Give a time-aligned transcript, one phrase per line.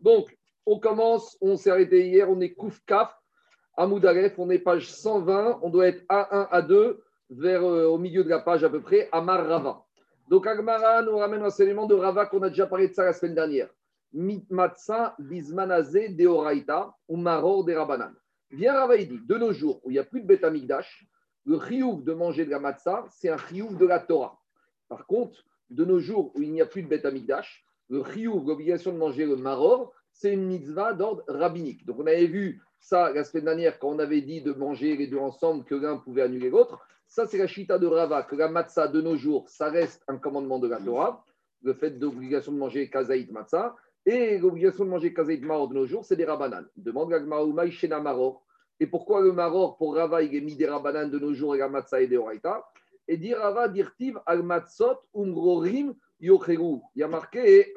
[0.00, 0.36] Donc,
[0.66, 3.14] on commence, on s'est arrêté hier, on est Kouf Kaf,
[3.76, 6.98] à Moudaref, on est page 120, on doit être A1, A2,
[7.30, 9.84] vers, euh, au milieu de la page à peu près, Amar Rava.
[10.28, 13.12] Donc, Agmara nous ramène un enseignement de Rava qu'on a déjà parlé de ça la
[13.12, 13.68] semaine dernière.
[14.12, 18.12] Mitmatsa bismanaze deoraita ou maror de rabanan.
[18.50, 21.06] Viens Rava, de nos jours où il n'y a plus de bêta migdash,
[21.46, 24.38] le chiouf de manger de la matzah, c'est un chiouf de la Torah.
[24.88, 28.46] Par contre, de nos jours où il n'y a plus de bêta migdash, le chiouf,
[28.46, 31.84] l'obligation de manger le maror, c'est une mitzvah d'ordre rabbinique.
[31.84, 35.08] Donc on avait vu ça la semaine dernière quand on avait dit de manger les
[35.08, 36.78] deux ensemble, que l'un pouvait annuler l'autre.
[37.08, 40.16] Ça, c'est la chita de Rava, que la matzah de nos jours, ça reste un
[40.16, 41.24] commandement de la Torah,
[41.62, 43.74] le fait d'obligation de manger kazaït matzah.
[44.06, 46.64] Et l'obligation de manger kazaït maror de nos jours, c'est des rabanan.
[46.76, 48.44] Demande la Shena maror.
[48.78, 51.58] Et pourquoi le maror pour Rava, il est mis des rabanan de nos jours et
[51.58, 52.64] la matzah et des oraita
[53.08, 57.72] Et dit Rava, dirtiv al matzot umrorim Il y a marqué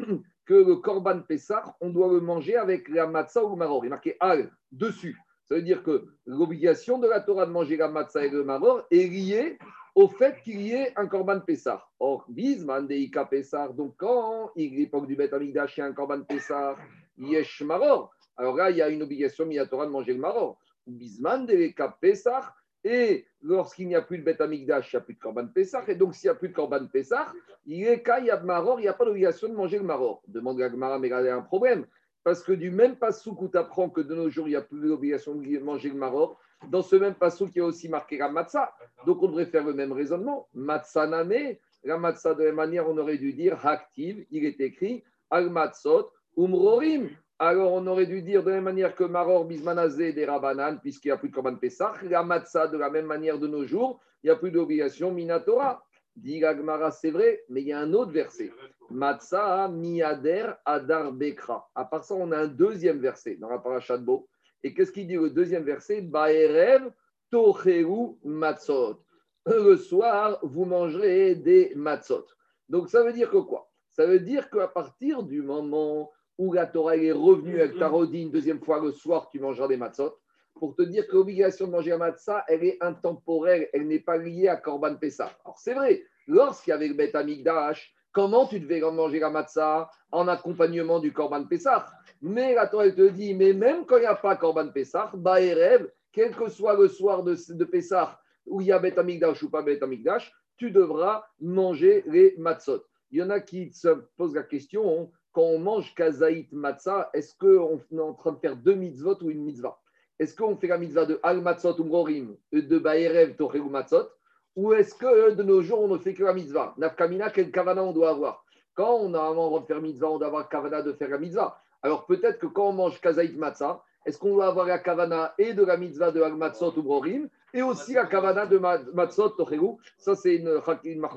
[0.46, 3.84] que le korban Pessah, on doit le manger avec la matzah ou le maror.
[3.84, 5.18] Il est marqué al dessus.
[5.46, 8.86] Ça veut dire que l'obligation de la Torah de manger la matzah et le maror
[8.92, 9.58] est liée
[9.96, 11.86] au fait qu'il y ait un korban Pessah.
[12.00, 16.24] Or, bisman deika Pessah, donc quand il l'époque du Beth il y a un korban
[16.24, 16.76] Pessah,
[17.18, 18.12] yesh maror.
[18.36, 20.58] Alors là, il y a une obligation de la Torah de manger le maror.
[20.88, 25.14] Bisman deika Pessah, et lorsqu'il n'y a plus de bête amigdash, il n'y a plus
[25.14, 25.84] de korban Pessah.
[25.88, 27.32] Et donc, s'il n'y a plus de korban Pessah,
[27.66, 28.04] il est
[28.44, 30.24] maror, il n'y a pas d'obligation de manger le maror.
[30.28, 31.86] Demande à Gmara, mais il y a un problème.
[32.24, 34.62] Parce que du même passouk où tu apprends que de nos jours, il n'y a
[34.62, 38.18] plus d'obligation de manger le maror, dans ce même passouk, il y a aussi marqué
[38.18, 38.74] la.
[39.06, 40.48] Donc, on devrait faire le même raisonnement.
[40.56, 45.50] La matzah, de la même manière, on aurait dû dire active, il est écrit al
[45.50, 47.10] matzot umrorim
[47.48, 51.10] alors on aurait dû dire de la même manière que Maror Bismanazé des Rabanan, puisqu'il
[51.10, 54.00] n'y a plus de Korban Pesach, la Matzah, de la même manière de nos jours,
[54.24, 55.84] il n'y a plus d'obligation Minatora.
[56.16, 58.52] Dit Gagmara, c'est vrai, mais il y a un autre verset.
[58.90, 61.68] Matzah miader adar bekra.
[61.74, 64.28] À part ça, on a un deuxième verset dans la paracha de Beau.
[64.64, 66.02] Et qu'est-ce qu'il dit le deuxième verset?
[66.02, 66.92] Baerev
[67.30, 69.04] tocheru matzot.
[69.46, 72.26] Le soir, vous mangerez des matzot.
[72.70, 73.70] Donc ça veut dire que quoi?
[73.90, 78.32] Ça veut dire qu'à partir du moment où la Torah est revenue avec ta une
[78.32, 80.18] deuxième fois le soir, tu mangeras des matzot,
[80.56, 84.18] pour te dire que l'obligation de manger un matzah, elle est intemporelle, elle n'est pas
[84.18, 85.32] liée à Korban Pessah.
[85.44, 89.90] Alors c'est vrai, lorsqu'il y avait le Beth Amigdash, comment tu devais manger la matzah
[90.12, 91.88] en accompagnement du Korban Pessah
[92.22, 95.90] Mais la Torah te dit, mais même quand il n'y a pas Korban Pessah, Baerev,
[96.12, 99.50] quel que soit le soir de, de Pessah, où il y a Beth Amigdash ou
[99.50, 102.84] pas Beth Amigdash, tu devras manger les matzot.
[103.12, 107.36] Il y en a qui se posent la question, quand on mange kazaït matzah, est-ce
[107.36, 109.80] qu'on est en train de faire deux mitzvot ou une mitzvah?
[110.20, 114.10] Est-ce qu'on fait la mitzvah de al matzot umrorim, de baerev toreu matzot
[114.56, 116.76] Ou est-ce que de nos jours, on ne fait que la mitzvah?
[116.78, 118.46] Nafkamina, quel kavana on doit avoir?
[118.76, 121.60] Quand on a envie de faire mitzvah, on doit avoir kavana de faire la mitzvah.
[121.82, 125.54] Alors peut-être que quand on mange kazaït matzah, est-ce qu'on doit avoir la kavana et
[125.54, 130.16] de la mitzvah de al matzot umrorim et aussi la kavana de matzot toreu Ça,
[130.16, 131.08] c'est une, une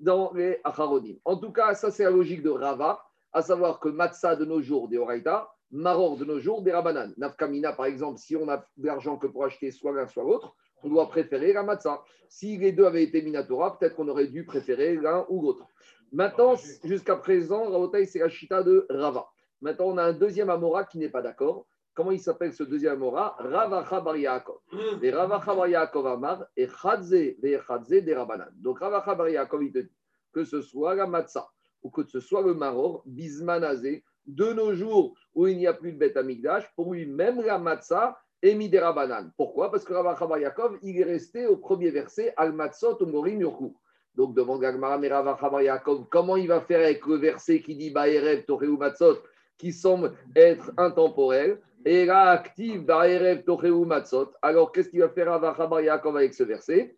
[0.00, 1.16] dans les acharonim.
[1.24, 4.60] En tout cas, ça, c'est la logique de Rava à savoir que matzah de nos
[4.60, 7.12] jours, des oraita, maror de nos jours, des rabanan.
[7.16, 10.54] Nafkamina, par exemple, si on a de l'argent que pour acheter soit l'un, soit l'autre,
[10.82, 12.02] on doit préférer la matzah.
[12.28, 15.66] Si les deux avaient été minatora, peut-être qu'on aurait dû préférer l'un ou l'autre.
[16.12, 16.54] Maintenant,
[16.84, 19.26] jusqu'à présent, Rabotai, c'est la chita de Rava.
[19.62, 21.66] Maintenant, on a un deuxième Amora qui n'est pas d'accord.
[21.94, 23.36] Comment il s'appelle ce deuxième Amora?
[23.38, 24.58] Ravacha Bar Yaakov.
[25.02, 28.50] Et Ravacha Bar Yaakov Amar et Chadze et Chadze des Rabanan.
[28.56, 29.96] Donc Ravacha Bar Yaakov, il te dit
[30.32, 31.48] que ce soit la matzah
[31.82, 35.92] ou que ce soit le maror, bismanazé, de nos jours où il n'y a plus
[35.92, 39.32] de bête amigdash, pour lui, même la matzah est midera banane.
[39.36, 39.70] Pourquoi?
[39.70, 43.76] Parce que Rabba Yaakov, il est resté au premier verset, al matzot morim yoku.
[44.14, 47.90] Donc, demande Gagmara, mais Rabba Yaakov, comment il va faire avec le verset qui dit
[47.90, 49.18] Baerev, Toreu Matzot,
[49.56, 54.32] qui semble être intemporel et là, active Baerev, Toreu Matzot.
[54.42, 56.96] Alors, qu'est-ce qu'il va faire Rabba Yaakov avec ce verset?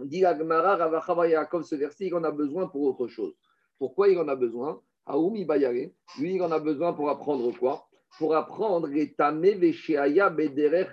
[0.00, 3.34] Dit Gagmara, Rabba Yaakov, ce verset, il en a besoin pour autre chose.
[3.78, 4.80] Pourquoi il en a besoin?
[5.06, 7.88] Aoumi Bayare, lui, il en a besoin pour apprendre quoi?
[8.18, 10.88] Pour apprendre les Tamé, Vesheaya, Bederer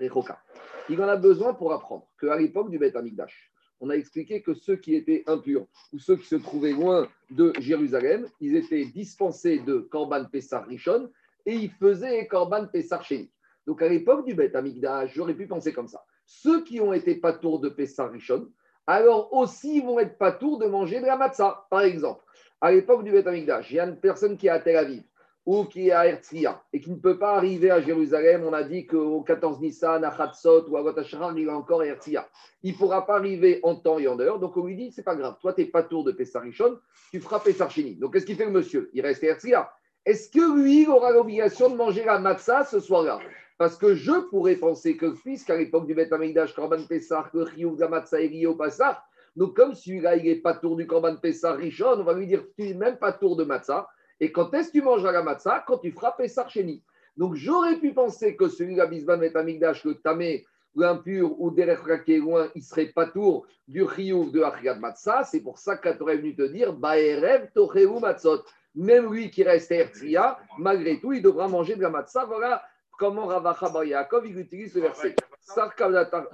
[0.90, 3.52] Il en a besoin pour apprendre qu'à l'époque du Beth Amikdash,
[3.82, 7.52] on a expliqué que ceux qui étaient impurs ou ceux qui se trouvaient loin de
[7.60, 11.10] Jérusalem, ils étaient dispensés de Korban Pessar Rishon
[11.46, 13.30] et ils faisaient Korban Pessar Sheni.
[13.66, 16.06] Donc à l'époque du Beth Amikdash, j'aurais pu penser comme ça.
[16.26, 18.50] Ceux qui ont été pas tours de Pessar Rishon,
[18.88, 22.25] alors aussi vont être pas tours de manger de la matzah, par exemple
[22.62, 25.04] à l'époque du Beth Amikdash, il y a une personne qui est à Tel Aviv
[25.46, 28.64] ou qui est à Herzliya et qui ne peut pas arriver à Jérusalem, on a
[28.64, 32.28] dit qu'au 14 Nissan, à Hatzot ou à Gotashrar, il est encore à Herzliya.
[32.64, 34.40] Il ne pourra pas arriver en temps et en heure.
[34.40, 36.80] Donc on lui dit, c'est pas grave, toi, tu n'es pas tour de Pessarichon,
[37.12, 37.96] tu feras Pessarchini.
[37.96, 38.90] Donc qu'est-ce qu'il fait le monsieur?
[38.94, 39.72] Il reste à Herzliya.
[40.06, 43.20] est-ce que lui, aura l'obligation de manger la matzah ce soir-là?
[43.58, 47.76] Parce que je pourrais penser que, puisqu'à l'époque du Beth Amigdash, Korban Pessah, le Riyou
[47.76, 48.18] de la matzah
[48.48, 49.02] au Pessah,
[49.36, 52.44] donc comme celui-là, il n'est pas tour du Korban Pessah Rishon, on va lui dire,
[52.58, 53.88] tu n'es même pas tour de matzah.
[54.20, 55.64] Et quand est-ce que tu mangeras la matzah?
[55.68, 56.82] Quand tu feras Pessah Sheni.
[57.18, 60.46] Donc j'aurais pu penser que celui-là, Bisban Beth Amigdash, le Tamé,
[60.76, 65.24] l'impur ou est loin, il serait pas tour du Riyou de Achriad Matzah.
[65.24, 68.44] C'est pour ça que tu aurais venu te dire, Baerev Tocheu Matzot
[68.76, 72.26] même lui qui reste Herzia, malgré tout, il devra manger de la matzah.
[72.26, 72.62] Voilà
[72.98, 75.16] comment Ravacha Bar Yaakov il utilise ce verset.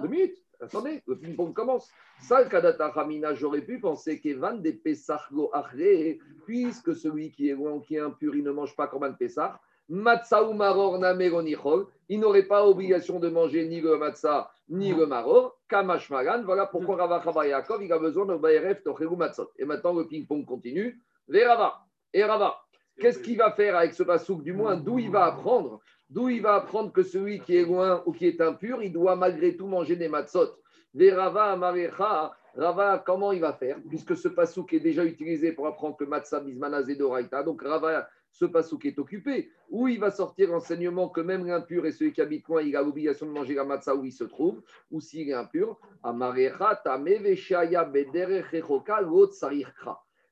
[0.00, 1.90] Deux minutes, attendez, le ping-pong commence.
[2.20, 7.96] Sarkadata Ramina, j'aurais pu penser qu'Evan des Pesachgo Achre, puisque celui qui est loin, qui
[7.96, 9.52] est impur, il ne mange pas comme un Pesach.
[9.88, 15.06] Matzah ou maror nameronichol, il n'aurait pas obligation de manger ni le matzah ni le
[15.06, 15.58] maror.
[15.68, 19.50] Kamash Magan, voilà pourquoi Bar Yaakov, il a besoin de Baeref Tocheru Matzot.
[19.58, 21.02] Et maintenant, le ping-pong continue.
[21.28, 21.84] Verava.
[22.14, 22.56] Et Rava,
[22.98, 24.42] qu'est-ce qu'il va faire avec ce pasouk?
[24.42, 25.80] Du moins, d'où il va apprendre
[26.12, 29.16] D'où il va apprendre que celui qui est loin ou qui est impur, il doit
[29.16, 30.58] malgré tout manger des matzot.
[30.94, 35.96] Rava, Amarecha, Rava, comment il va faire Puisque ce pasouk est déjà utilisé pour apprendre
[35.96, 37.42] que matzah bismanazé doraita.
[37.42, 39.50] Donc Rava, ce pasouk est occupé.
[39.70, 42.82] Où il va sortir l'enseignement que même l'impur et celui qui habite loin, il a
[42.82, 44.60] l'obligation de manger la matzah où il se trouve,
[44.90, 45.80] ou s'il est impur.
[46.02, 49.30] Amarecha, Tameveshaya, Bederechechoka, Lot.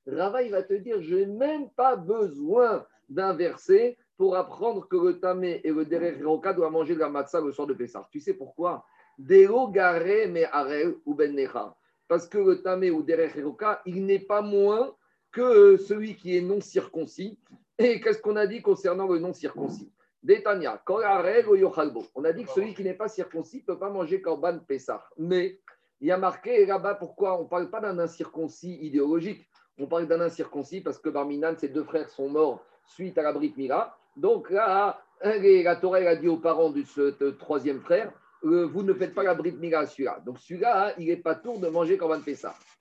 [0.06, 4.97] Rava, il va te dire, je n'ai même pas besoin d'un verset pour apprendre que
[4.97, 8.07] le tamé et le derech roka doivent manger de la matzah le soir de Pessah.
[8.11, 8.85] Tu sais pourquoi?
[9.17, 9.49] Ben
[12.07, 14.95] Parce que le tamé ou derech roka, il n'est pas moins
[15.33, 17.39] que celui qui est non circoncis.
[17.79, 19.91] Et qu'est-ce qu'on a dit concernant le non circoncis?
[20.23, 24.59] Détania, On a dit que celui qui n'est pas circoncis ne peut pas manger korban
[24.59, 25.03] Pessah.
[25.17, 25.61] Mais
[25.99, 29.49] il y a marqué là-bas pourquoi on ne parle pas d'un incirconcis idéologique.
[29.79, 33.33] On parle d'un incirconcis parce que Barminan, ses deux frères sont morts suite à la
[33.33, 33.97] Brit Mila.
[34.21, 38.13] Donc là, la Torah a dit aux parents de ce troisième frère
[38.45, 40.21] euh, Vous ne faites pas la Brit Mila celui-là.
[40.27, 42.37] Donc celui-là, hein, il n'est pas tour de manger quand on fait.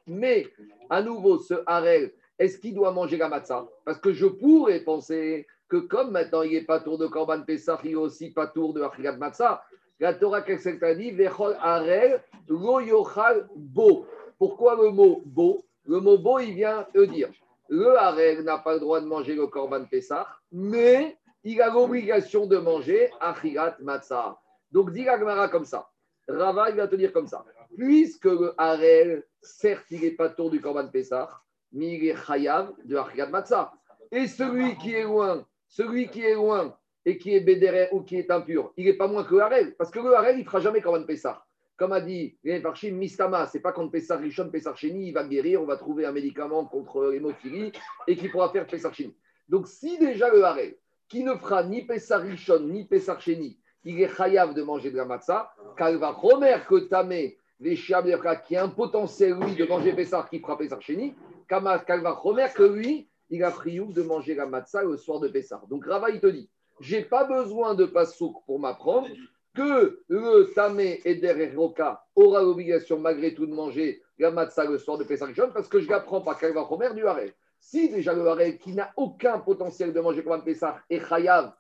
[0.06, 0.48] Mais
[0.90, 3.66] à nouveau, ce Harel, est-ce qu'il doit manger la matzah?
[3.86, 7.80] Parce que je pourrais penser que comme maintenant il n'est pas tour de Korban Pessah,
[7.86, 9.64] il n'est aussi pas tour de Achrigat Matzah.
[10.02, 11.12] La Torah, qu'est-ce dit?
[11.12, 14.06] Vechol Harel, lo yochal bo.
[14.38, 15.64] Pourquoi le mot bo?
[15.86, 17.30] Le mot beau, il vient de dire
[17.70, 22.46] le harel n'a pas le droit de manger le korban Pessah, mais il a l'obligation
[22.46, 24.40] de manger achirat matzah.
[24.72, 25.90] Donc, dit Gagmara comme ça.
[26.28, 27.44] Rava, il va te dire comme ça.
[27.76, 31.30] Puisque le harel, certes, il n'est pas tour du korban Pessah,
[31.72, 33.72] mais il est chayav de achirat matzah.
[34.12, 36.76] Et celui qui est loin, celui qui est loin
[37.06, 39.76] et qui est bédéré ou qui est impur, il n'est pas moins que le harel.
[39.76, 41.44] Parce que le harel, il ne fera jamais korban Pessah.
[41.80, 45.62] Comme a dit Parchim, Mistama, c'est pas contre Pessar Rishon, Pessar Sheni, il va guérir,
[45.62, 47.72] on va trouver un médicament contre l'hémophilie
[48.06, 49.16] et qui pourra faire Pessar Sheni.
[49.48, 50.76] Donc si déjà le harel,
[51.10, 54.98] qui ne fera ni Pessar Rishon, ni Pessar Sheni, il est chayav de manger de
[54.98, 60.30] la matzah, car il va que Tamé, qui a un potentiel, lui, de manger Pessar
[60.30, 61.16] qui fera Pessar Sheni,
[61.48, 62.22] car il va
[62.56, 65.66] que lui, il a de manger la matzah le soir de Pessar.
[65.68, 69.10] Donc Rava, il te dit, j'ai pas besoin de pasouk pour m'apprendre,
[69.56, 74.98] que le Tamé et Roka aura l'obligation malgré tout de manger la matzah le soir
[74.98, 77.34] de Pessah parce que je l'apprends par Kalva Romer du Harel.
[77.60, 81.54] Si déjà le Harel, qui n'a aucun potentiel de manger comme Pessah, et Chayav,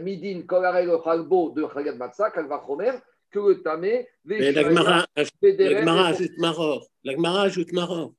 [0.00, 2.92] Midin, Kolarel, Chalbo de Chayad Matzah, Kalva Romer,
[3.30, 4.08] que le Tamé.
[4.24, 6.86] Mais l'Agmara ajoute Maror.
[7.04, 8.12] L'Agmara ajoute Maror.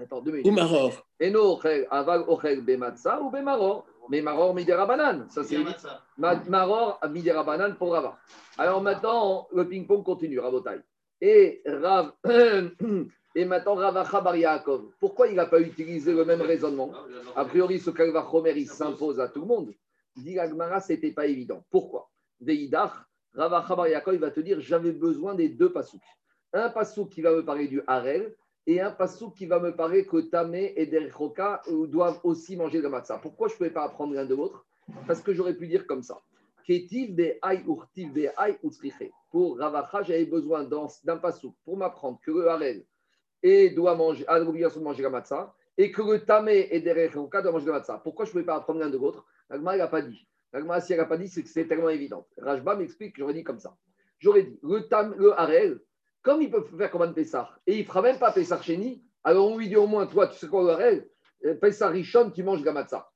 [0.00, 0.46] Attends, deux minutes.
[0.46, 1.06] Ou Maror.
[1.18, 1.58] Et non,
[1.90, 3.86] Aval Ochel Bematza ou Bemaror.
[4.08, 4.88] Mais Maror Midera
[5.28, 5.58] ça c'est
[6.16, 8.18] Maror Midera Banan pour Rava.
[8.58, 10.80] Alors maintenant, le ping-pong continue, Ravotai.
[11.20, 12.12] Et Rav.
[13.34, 14.90] Et maintenant, Ravacha Bar Yaakov.
[14.98, 16.92] Pourquoi il n'a pas utilisé le même raisonnement
[17.36, 19.72] A priori, ce Kalva Chomer, il s'impose à tout le monde.
[20.16, 21.64] Dit Agmara, ce n'était pas évident.
[21.70, 22.10] Pourquoi?
[22.40, 22.92] Deidach,
[23.34, 26.00] Ravacha Bar Yaakov, il va te dire j'avais besoin des deux pasouks.
[26.52, 28.34] Un pasouk qui va me parler du Harel
[28.66, 32.80] et un passou qui va me paraître que Tamé et Derroka euh, doivent aussi manger
[32.80, 33.18] le matzah.
[33.18, 34.66] Pourquoi je ne pouvais pas apprendre l'un de l'autre?
[35.06, 36.20] Parce que j'aurais pu dire comme ça.
[39.30, 40.64] Pour Ravacha, j'avais besoin
[41.04, 42.84] d'un passou pour m'apprendre que le Harel
[43.42, 47.54] et doit manger, a l'obligation de manger la et que le Tamé et Derroka doivent
[47.54, 47.98] manger la.
[47.98, 49.24] Pourquoi je ne pouvais pas apprendre l'un de l'autre?
[49.48, 50.26] L'Agma, n'a pas dit.
[50.52, 52.26] L'Agma, si elle n'a pas dit, c'est que c'est tellement évident.
[52.38, 53.76] Rajba m'explique que j'aurais dit comme ça.
[54.18, 55.80] J'aurais dit le, tam, le Harel,
[56.22, 59.02] comme il peut faire comme un Pessar, et il ne fera même pas Pessar Chéni,
[59.24, 61.06] alors on lui dit au moins, toi, tu sais quoi le rêve
[61.46, 63.10] euh, Pessar Richon, tu manges Gamatza.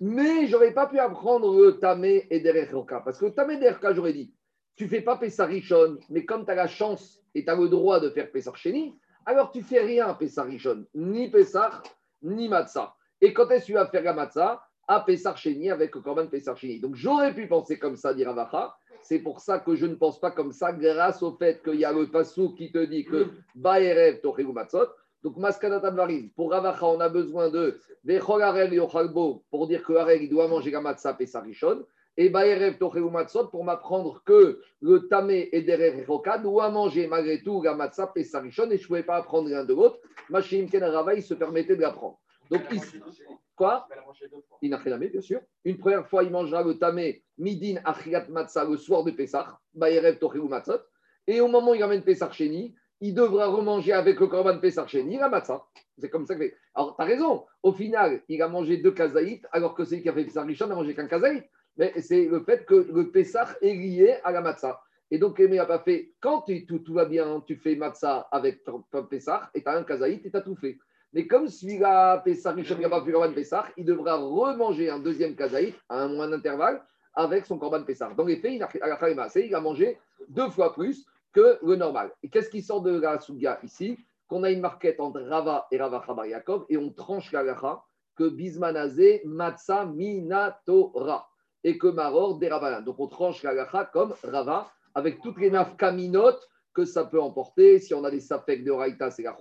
[0.00, 3.00] Mais je n'aurais pas pu apprendre le Tamé et Derechoka.
[3.00, 4.34] Parce que le Tamé Derechoka, j'aurais dit,
[4.76, 7.56] tu ne fais pas Pessar Richon, mais comme tu as la chance et tu as
[7.56, 8.98] le droit de faire Pessar Chéni,
[9.30, 11.84] alors tu fais rien Pessar Richon, ni Pessar,
[12.22, 12.94] ni Matza.
[13.20, 15.36] Et quand est-ce que tu vas faire la à Pessar
[15.70, 18.74] avec le Korban Pessar Donc j'aurais pu penser comme ça, dire Avacha.
[19.02, 21.84] C'est pour ça que je ne pense pas comme ça, grâce au fait qu'il y
[21.84, 24.88] a le passou qui te dit que Baerev Tochegu Matzot.
[25.22, 30.22] Donc, Maskanata Varim, pour Ravacha, on a besoin de Vecholare Yochalbo pour dire que Harel,
[30.22, 31.84] il doit manger la matzah et Sarishon.
[32.20, 36.04] Et Baerev Tochegu Matzot pour m'apprendre que le Tamé et Derer
[36.42, 38.70] doit manger malgré tout la matzah et Sarishon.
[38.70, 40.00] Et je ne pouvais pas apprendre l'un de l'autre.
[40.28, 42.20] Machim Ken Rava, il se permettait de l'apprendre.
[42.50, 43.00] Donc, ici,
[43.56, 43.88] quoi
[44.60, 45.40] Il a fait la bien sûr.
[45.64, 49.58] Une première fois, il mangera le Tamé Midin Achiat Matzah le soir de Pessah.
[49.72, 50.80] Baerev Tochegu Matzot.
[51.26, 54.86] Et au moment où il amène Pessah Sheni, il devra remanger avec le Korban Pessar
[54.86, 55.64] Sheni la matzah.
[55.96, 56.52] C'est comme ça que.
[56.74, 57.46] Alors, tu as raison.
[57.62, 60.66] Au final, il a mangé deux kazaït, alors que celui qui a fait Pessar Rishon
[60.66, 61.44] n'a mangé qu'un kazaït.
[61.76, 64.80] Mais c'est le fait que le Pessar est lié à la matzah.
[65.10, 66.12] Et donc, Aimé n'a pas fait.
[66.20, 69.82] Quand tout, tout, va bien, tu fais matzah avec ton Pessar et tu as un
[69.82, 70.78] kazaït et tu as tout fait.
[71.12, 76.08] Mais comme celui-là, pas fait Korban Pessar, il devra remanger un deuxième kazaït à un
[76.08, 76.82] moins d'intervalle
[77.14, 78.14] avec son Korban Pessar.
[78.14, 78.68] Dans les faits, il a,
[79.36, 79.98] il a mangé
[80.28, 82.12] deux fois plus que le normal.
[82.22, 83.98] Et qu'est-ce qui sort de la Suga ici?
[84.28, 86.26] Qu'on a une marquette entre Rava et Rava Chabar
[86.68, 87.82] et on tranche la gacha
[88.14, 91.29] que Bismanazé Matza Minatora
[91.64, 92.50] et que Maror des
[92.84, 97.78] Donc on tranche la gacha comme Rava avec toutes les nafkaminotes que ça peut emporter.
[97.78, 99.36] Si on a des safek de Raïta, c'est la.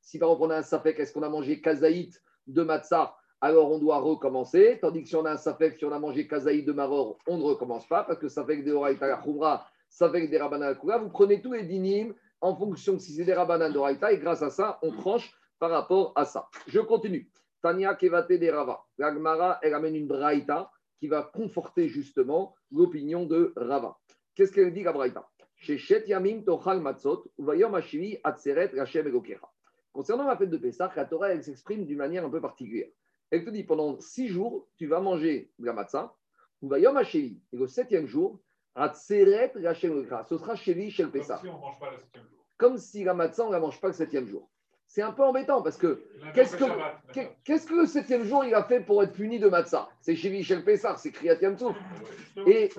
[0.00, 3.70] Si par exemple on a un safek, est-ce qu'on a mangé kazaït de Matzah alors
[3.70, 4.78] on doit recommencer.
[4.80, 7.36] Tandis que si on a un safek, si on a mangé kazaït de Maror, on
[7.36, 9.66] ne recommence pas parce que safek de Raïta, la Khumra,
[10.00, 13.70] avec des Rabbanan Vous prenez tous les dinim en fonction de si c'est des Rabbanan
[13.70, 16.48] de et grâce à ça, on tranche par rapport à ça.
[16.66, 17.30] Je continue.
[17.62, 18.80] Tania Kevate des Rava.
[18.98, 20.70] L'Agmara, elle amène une Braïta
[21.04, 23.98] qui va conforter justement l'opinion de Rava.
[24.34, 25.28] Qu'est-ce qu'elle dit la Braïta
[29.92, 32.88] Concernant la fête de Pessah, la Torah, elle s'exprime d'une manière un peu particulière.
[33.30, 36.16] Elle te dit pendant six jours, tu vas manger la matzah,
[36.62, 38.40] ou Vayom et le septième jour,
[38.74, 41.42] ce sera chez chez le Pessah.
[42.56, 44.50] Comme si la matzah, on ne la mange pas le septième jour.
[44.86, 46.64] C'est un peu embêtant parce que qu'est-ce que,
[47.44, 49.88] qu'est-ce que le septième jour il a fait pour être puni de matzah?
[50.00, 51.76] C'est chez le Pessah, c'est Kriyat Yamsouf.
[52.46, 52.70] Et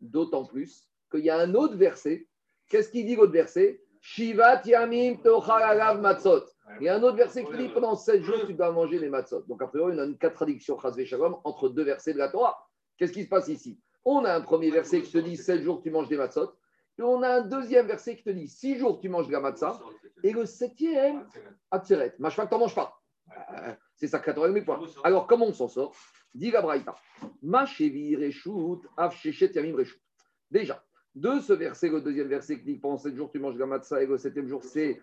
[0.00, 2.26] d'autant plus qu'il y a un autre verset.
[2.68, 3.80] Qu'est-ce qu'il dit l'autre verset?
[4.00, 5.16] Shivat Yamim
[6.00, 6.44] Matzot.
[6.80, 9.08] Il y a un autre verset qui dit pendant sept jours, tu dois manger les
[9.08, 9.42] matzot.
[9.48, 10.76] Donc, après, il y a une contradiction
[11.44, 12.56] entre deux versets de la Torah.
[12.98, 13.80] Qu'est-ce qui se passe ici?
[14.04, 16.52] On a un premier verset qui te dit 7 jours tu manges des matzot.
[16.98, 19.54] On a un deuxième verset qui te dit 6 jours tu manges de la.
[20.22, 21.26] Et le septième,
[21.70, 22.14] Atzeret.
[22.18, 23.00] Machma, tu n'en manges pas.
[23.52, 24.80] Euh, c'est ça, 80 points.
[25.04, 25.94] Alors, comment on s'en sort?
[26.34, 26.94] Dit la Braïta.
[30.50, 30.84] Déjà,
[31.14, 34.02] de ce verset, le deuxième verset qui dit pendant 7 jours tu manges de la
[34.02, 35.00] et le septième jour c'est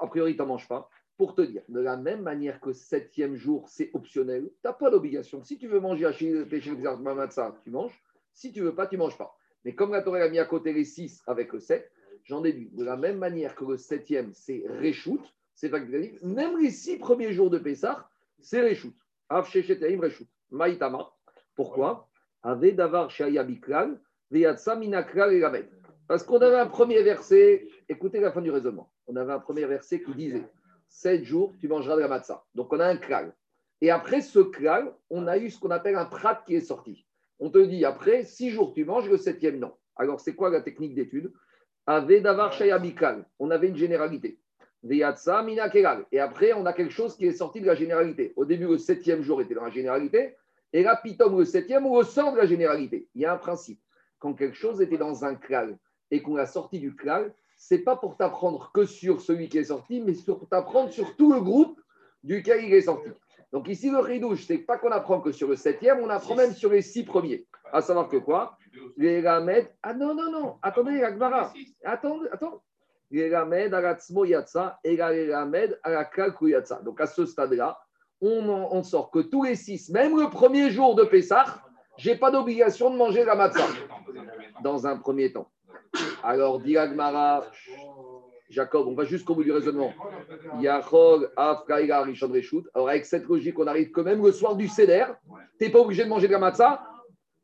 [0.00, 0.88] a priori tu n'en manges pas.
[1.16, 4.90] Pour te dire, de la même manière que septième jour c'est optionnel, tu n'as pas
[4.90, 5.42] d'obligation.
[5.42, 8.00] Si tu veux manger à le matzah, tu manges.
[8.32, 9.37] Si tu veux pas, tu manges pas.
[9.64, 11.90] Mais comme la Torah a mis à côté les 6 avec le 7,
[12.24, 12.70] j'en déduis.
[12.72, 15.20] De la même manière que le septième, c'est Réchout,
[15.54, 16.22] c'est facultatif.
[16.22, 18.08] Même les six premiers jours de Pessah,
[18.40, 18.94] c'est Réchout.
[20.50, 21.10] Maïtama.
[21.54, 22.08] Pourquoi?
[26.06, 28.92] Parce qu'on avait un premier verset, écoutez la fin du raisonnement.
[29.06, 30.44] On avait un premier verset qui disait
[30.88, 32.44] 7 jours, tu mangeras de la matzah.
[32.54, 33.34] Donc on a un klal.
[33.80, 37.04] Et après ce klal, on a eu ce qu'on appelle un prat qui est sorti.
[37.40, 39.72] On te dit après, six jours tu manges, le septième non.
[39.96, 41.32] Alors c'est quoi la technique d'étude?
[41.86, 44.38] On avait une généralité.
[44.90, 45.02] Et
[46.20, 48.32] après, on a quelque chose qui est sorti de la généralité.
[48.36, 50.36] Au début, le septième jour était dans la généralité.
[50.72, 53.08] Et là, pitom, le septième, on ressort de la généralité.
[53.14, 53.80] Il y a un principe.
[54.18, 55.78] Quand quelque chose était dans un klal
[56.10, 59.64] et qu'on l'a sorti du klal, c'est pas pour t'apprendre que sur celui qui est
[59.64, 61.80] sorti, mais pour t'apprendre sur tout le groupe
[62.22, 63.08] duquel il est sorti.
[63.52, 66.52] Donc ici, le ridouche, c'est pas qu'on apprend que sur le septième, on apprend même
[66.52, 67.46] sur les six premiers.
[67.72, 68.58] À savoir que quoi
[68.96, 69.70] Les Ramed.
[69.82, 70.56] Ah non, non, non.
[70.62, 71.52] Attendez, Agmara.
[71.84, 72.62] Attends, attends.
[73.10, 76.10] Les Ramed la Yatsa et les Ramed la
[76.42, 76.82] Yatsa.
[76.82, 77.78] Donc à ce stade-là,
[78.20, 81.62] on, on sort que tous les six, même le premier jour de Pessah,
[81.96, 83.66] j'ai pas d'obligation de manger la matzah.
[84.62, 85.50] Dans un premier temps.
[86.22, 87.44] Alors, dit Agmara,
[88.50, 89.92] Jacob, on va jusqu'au bout du raisonnement.
[91.36, 92.64] Afkaïga, Rishon Reshut.
[92.74, 95.04] Alors, avec cette logique, on arrive quand même le soir du Seder.
[95.58, 96.82] Tu n'es pas obligé de manger de la matzah.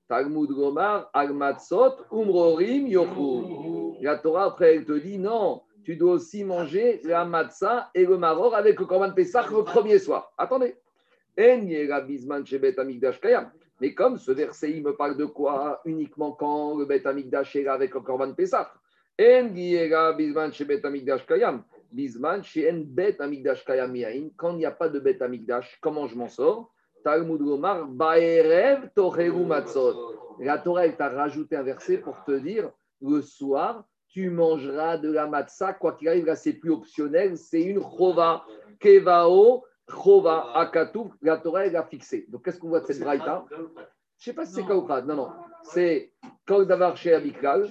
[0.08, 2.88] Talmud Gomar, Agmatzot, Umrorim.
[4.00, 8.16] La Torah, après, elle te dit non, tu dois aussi manger la matzah et le
[8.16, 10.32] maror avec le Korban Pesach le premier soir.
[10.38, 10.76] Attendez.
[13.80, 17.66] Mais comme ce verset, il me parle de quoi Uniquement quand le Bet Amigdash est
[17.66, 18.68] avec le Korban Pesach?
[19.16, 19.54] Quand il
[24.56, 26.72] n'y a pas de bête amigdash, comment je m'en sors
[27.04, 30.36] Talmud Gomar, Baerev Tocheru Matzot.
[30.40, 35.12] La Torah, elle t'a rajouté un verset pour te dire le soir, tu mangeras de
[35.12, 38.44] la matzah, quoi qu'il arrive, là, c'est plus optionnel, c'est une chova.
[38.80, 42.26] Kevao, chova, akatouf, la Torah, elle a fixé.
[42.28, 43.44] Donc, qu'est-ce qu'on voit de cette braïta?
[43.50, 43.68] Je ne
[44.18, 45.28] sais pas si c'est Kaukrat, non, non.
[45.64, 46.12] C'est
[46.46, 47.68] Kol Davar chez Abikral,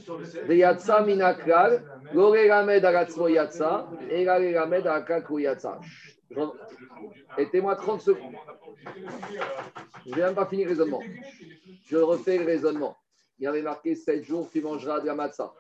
[0.50, 1.84] Yatsa Minakral,
[2.14, 5.80] Lore Ramed Aratzmo Yatsa, et Lare Ramed Akakou Yatsa.
[7.38, 8.34] Aidez-moi 30 secondes.
[10.06, 11.02] Je ne vais même pas finir le raisonnement.
[11.86, 12.98] Je refais le raisonnement.
[13.38, 15.54] Il y avait marqué 7 jours, tu mangeras de la matzah.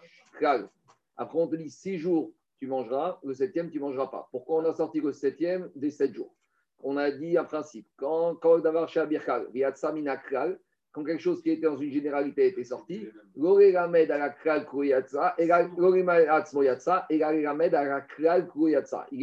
[1.15, 3.19] Après, on te dit 6 jours, tu mangeras.
[3.23, 4.27] Le septième, tu ne mangeras pas.
[4.31, 6.35] Pourquoi on a sorti le septième des 7 jours?
[6.79, 7.87] On a dit un principe.
[7.95, 9.47] Quand, quand d'avoir chez Abirkal,
[10.93, 13.71] quand quelque chose qui était dans une généralité était sorti, il est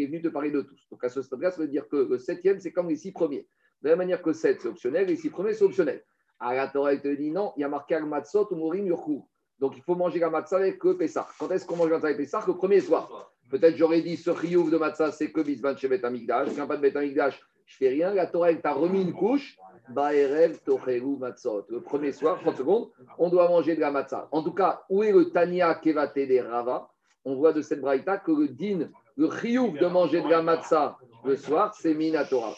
[0.06, 0.88] venu te parler de tous.
[0.90, 3.46] Donc à ce stade-là, ça veut dire que le septième, c'est comme les six premiers.
[3.82, 6.04] De la même manière que 7, c'est optionnel, les six premiers, c'est optionnel.
[6.40, 9.28] À la Torah, il te dit non, il y a marqué al-matzot ou morim yurkou.
[9.60, 11.28] Donc il faut manger la matzah avec le Pessah.
[11.38, 12.42] Quand est-ce qu'on mange la matzah avec Pessah?
[12.46, 13.32] Le premier soir.
[13.48, 16.48] Peut-être j'aurais dit ce riouf de matzah, c'est que bisban chez Bet Amigdash.
[16.56, 18.12] Quand pas de Bet Amigdash, je fais rien.
[18.12, 19.56] La Torah, elle t'a remis une couche.
[19.88, 24.28] Le premier soir, 30 secondes, on doit manger de la matzah.
[24.32, 26.90] En tout cas, où est le Tania Kevate des Rava?
[27.24, 30.98] On voit de cette braïta que le din, le riouf de manger de la matzah
[31.24, 32.56] le soir, c'est Minatora.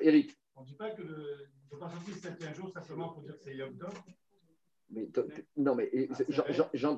[0.00, 0.36] Eric.
[0.54, 3.42] On ne dit pas que le pas sortir le septième jour simplement pour dire que
[3.42, 3.94] c'est Yom Tov?
[4.90, 5.08] Mais,
[5.56, 5.90] non, mais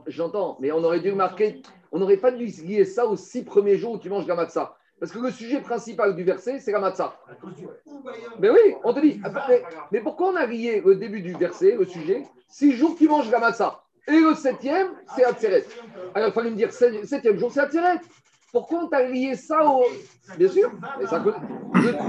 [0.06, 3.78] j'entends, mais on aurait dû marquer, on n'aurait pas dû lier ça aux six premiers
[3.78, 4.76] jours où tu manges la matzah.
[5.00, 7.18] Parce que le sujet principal du verset, c'est la matzah.
[8.38, 9.20] Mais oui, on te dit,
[9.90, 13.30] mais, pourquoi on a lié le début du verset, le sujet, six jours tu manges
[13.30, 13.82] la matzah?
[14.06, 15.64] Et le septième, c'est Atzeret.
[16.14, 18.00] Alors il fallait me dire, septième jour, c'est Atzeret.
[18.52, 19.84] Pourquoi on t'a lié ça au.
[20.38, 21.24] Bien sûr, mais ça.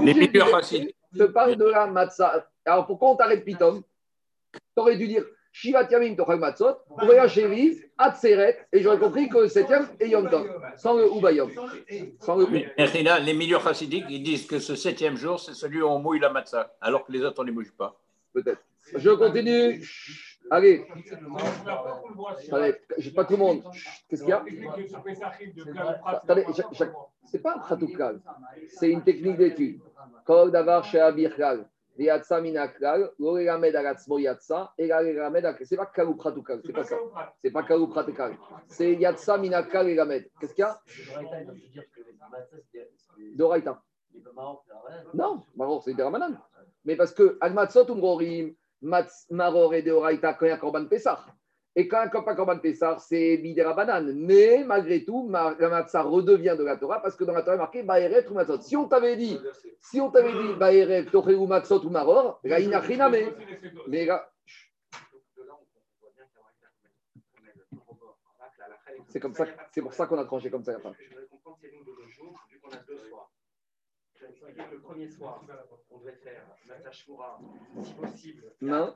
[0.04, 0.92] Les meilleurs faciles.
[1.16, 2.46] te parle de la matzah.
[2.64, 3.82] Alors pourquoi on t'arrête Pitom
[4.52, 5.24] Tu aurais dû dire
[5.58, 10.28] Shiva Tiamim Tochal Matzot, Ouaya Chéri, Atzeret, et j'aurais compris que le septième est Yom
[10.28, 11.50] Tov, sans le Ubayom.
[12.20, 15.86] Sans le là, les milieux chassidiques, ils disent que ce septième jour, c'est celui où
[15.86, 17.98] on mouille la matzah, alors que les autres, on ne les mouille pas.
[18.34, 18.60] Peut-être.
[18.94, 19.82] Je continue.
[20.50, 20.84] Allez.
[22.52, 23.62] Allez, j'ai pas tout le monde.
[24.10, 24.44] Qu'est-ce qu'il y a?
[26.04, 26.44] Attendez,
[27.24, 28.20] c'est pas un khatoukal,
[28.68, 29.80] c'est une technique d'étude.
[30.26, 30.84] Kol davar
[31.98, 33.10] chez Abirkal.
[35.64, 36.96] C'est pas Kalou Pratukal, c'est pas ça.
[37.42, 38.36] C'est pas Kalou Pratukal.
[38.68, 40.28] C'est Yatsa Minakal et Lamed.
[40.40, 40.80] Qu'est-ce qu'il y a?
[43.34, 43.82] Doraita.
[45.14, 46.38] Non, Maror, c'est des Ramanan.
[46.84, 48.54] Mais parce que Almatsot Umrorim,
[49.30, 51.24] Maror et Deoraita, quand il y a Korban Pessah.
[51.78, 54.14] Et quand un copain Korban Pessar, c'est Midera Banane.
[54.14, 57.58] Mais malgré tout, la matzah redevient de la Torah parce que dans la Torah, il
[57.58, 58.62] est marqué Baeret ou Matzot.
[58.62, 59.38] Si on t'avait dit,
[59.78, 63.10] si on t'avait dit Baeret, Toré ou Matzot ou Maror, là, il n'a rien à
[63.10, 63.30] mais.
[63.88, 64.32] Mais là.
[69.08, 70.78] C'est comme ça, c'est pour ça qu'on a tranché comme ça la.
[70.78, 73.30] Je voudrais comprendre c'est nous de nos jours, vu qu'on a deux soirs.
[74.72, 75.44] Le premier soir,
[75.90, 77.38] on devait faire Matzah Shmura,
[77.82, 78.44] si possible.
[78.62, 78.94] Non.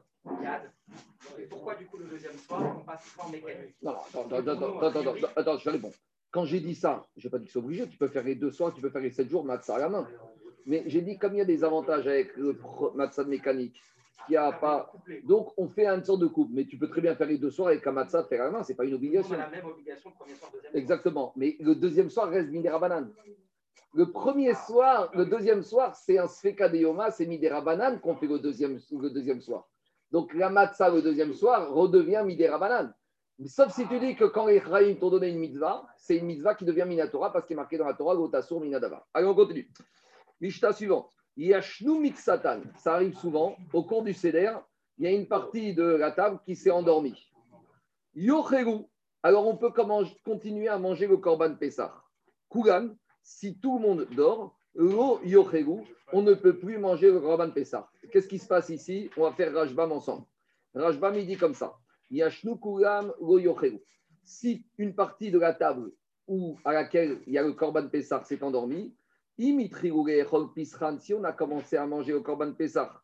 [1.80, 5.70] Du coup le deuxième soir, on passe en mécanique Non, attends, attends, attends, attends, je
[5.70, 5.92] réponds.
[6.30, 8.34] Quand j'ai dit ça, je n'ai pas dit que c'est obligé, tu peux faire les
[8.34, 10.06] deux soirs, tu peux faire les sept jours, matzah à la main.
[10.66, 12.60] Mais j'ai dit, comme il y a des avantages avec le
[12.94, 13.82] matzah mécanique,
[14.26, 14.92] qu'il n'y a pas.
[15.24, 16.50] Donc, on fait une sorte de coupe.
[16.52, 18.50] Mais tu peux très bien faire les deux soirs avec un matzah faire à la
[18.50, 19.34] main, ce n'est pas une obligation.
[19.34, 21.32] On a la même obligation, premier soir, deuxième Exactement.
[21.34, 23.10] Mais le deuxième soir reste Midera Banane.
[23.94, 28.16] Le premier soir, le deuxième soir, c'est un Sfeka de Yoma, c'est Midera Banane qu'on
[28.16, 29.66] fait le deuxième, le deuxième soir.
[30.10, 32.94] Donc la matzah le deuxième soir redevient midera banane.
[33.46, 36.54] Sauf si tu dis que quand les Chraïm t'ont donné une mitzvah, c'est une mitzvah
[36.54, 39.06] qui devient minatora parce qu'il est marqué dans la Torah Gotasur Minadava.
[39.14, 39.70] Allez, on continue.
[40.40, 41.10] Mishta suivante.
[41.36, 42.60] Yashnu Miksatan.
[42.76, 43.56] Ça arrive souvent.
[43.72, 44.52] Au cours du Seder,
[44.98, 47.32] il y a une partie de la table qui s'est endormie.
[48.14, 48.84] Yocheru.
[49.22, 49.72] Alors on peut
[50.24, 51.94] continuer à manger le Korban Pessah.
[52.50, 55.20] Kugan, si tout le monde dort, Lo
[56.12, 57.90] on ne peut plus manger le Korban Pessah.
[58.10, 59.10] Qu'est-ce qui se passe ici?
[59.18, 60.24] On va faire Rajbam ensemble.
[60.74, 61.76] Rajbam, il dit comme ça.
[62.10, 63.12] Yashnu Kulam
[64.24, 65.92] Si une partie de la table
[66.26, 68.94] où, à laquelle il y a le Korban Pessah s'est endormi,
[69.38, 73.02] si on a commencé à manger le Korban Pessah,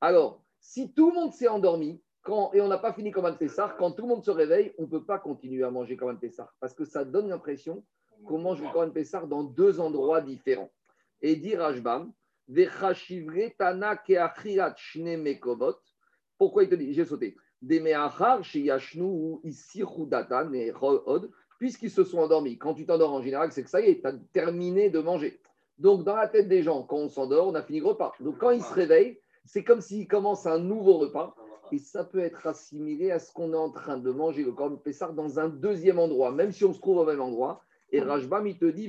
[0.00, 3.92] alors, si tout le monde s'est endormi, et on n'a pas fini Korban Pessah, quand
[3.92, 6.72] tout le monde se réveille, on ne peut pas continuer à manger Korban Pessah, parce
[6.72, 7.84] que ça donne l'impression
[8.26, 10.70] qu'on mange le Korban Pessar dans deux endroits différents.
[11.20, 12.12] Et dit Rajbam,
[16.38, 17.36] pourquoi il te dit J'ai sauté.
[21.58, 22.58] Puisqu'ils se sont endormis.
[22.58, 25.40] Quand tu t'endors en général, c'est que ça y est, tu as terminé de manger.
[25.78, 28.12] Donc, dans la tête des gens, quand on s'endort, on a fini le repas.
[28.20, 31.34] Donc, quand ils se réveillent, c'est comme s'ils commencent un nouveau repas.
[31.74, 34.76] Et ça peut être assimilé à ce qu'on est en train de manger le corban
[34.76, 37.64] Pessar dans un deuxième endroit, même si on se trouve au même endroit.
[37.90, 38.88] Et Rajbam, il te dit,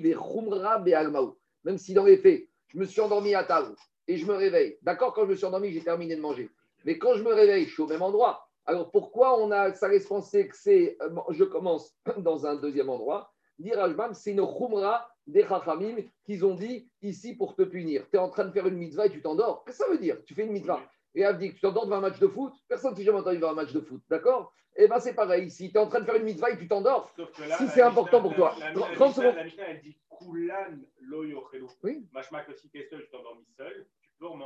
[1.64, 3.76] même si dans les faits, je me suis endormi à table
[4.08, 4.78] et je me réveille.
[4.84, 6.48] D'accord, quand je me suis endormi, j'ai terminé de manger.
[6.86, 8.48] Mais quand je me réveille, je suis au même endroit.
[8.68, 12.90] Alors pourquoi on a ça laisse penser que c'est euh, je commence dans un deuxième
[12.90, 13.80] endroit Dire
[14.14, 18.06] c'est une khumra des chachamim qu'ils ont dit ici pour te punir.
[18.12, 19.64] Tu es en train de faire une mitzvah et tu t'endors.
[19.66, 20.18] Qu'est-ce que ça veut dire?
[20.26, 20.82] Tu fais une mitzvah.
[21.16, 22.54] Et dit tu t'endors devant un match de foot.
[22.68, 24.02] Personne ne s'est jamais entendu devant un match de foot.
[24.10, 24.54] D'accord?
[24.78, 25.50] Eh bien, c'est pareil.
[25.50, 27.14] Si tu es en train de faire une mitzvah et tu t'endors,
[27.58, 28.54] si c'est important pour toi.
[28.96, 29.36] 30 secondes.
[29.36, 30.78] La Mishnah, elle dit Kulan
[31.84, 32.08] Oui.
[32.58, 33.88] Si tu es seul, tu t'endormis seul.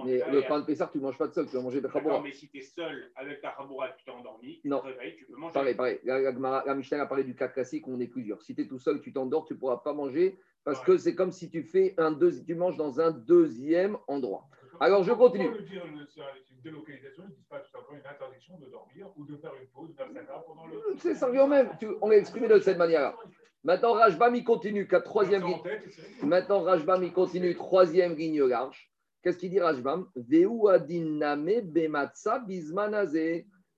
[0.04, 1.88] Mais le pain de Pessar, tu ne manges pas de seul, tu vas manger de
[1.88, 2.22] Chaboura.
[2.22, 5.26] mais si tu es seul avec ta Chaboura, tu t'es endormi, tu te réveilles, tu
[5.26, 5.54] peux manger.
[5.54, 6.00] Pareil, pareil.
[6.04, 8.42] La, la, la Mishnah a parlé du cas classique où on est plusieurs.
[8.42, 11.16] Si tu es tout seul, tu t'endors, tu ne pourras pas manger parce que c'est
[11.16, 14.48] comme si tu, fais un deux, tu manges dans un deuxième endroit.
[14.80, 15.46] Alors je continue.
[15.50, 16.00] Pourquoi dire une
[16.62, 19.68] délocalisation, ils ne disent pas tout simplement une interdiction de dormir ou de faire une
[19.68, 19.94] pause
[20.48, 20.76] pendant le.
[20.98, 21.70] C'est ça même.
[21.80, 23.16] Tu, on l'a exprimé de cette manière-là.
[23.64, 25.62] Maintenant, Rajbam, il continue, qu'à troisième ligne.
[26.24, 28.90] Maintenant, Rajbam, il continue, troisième ligne large.
[29.22, 30.10] Qu'est-ce qu'il dit Rajbam?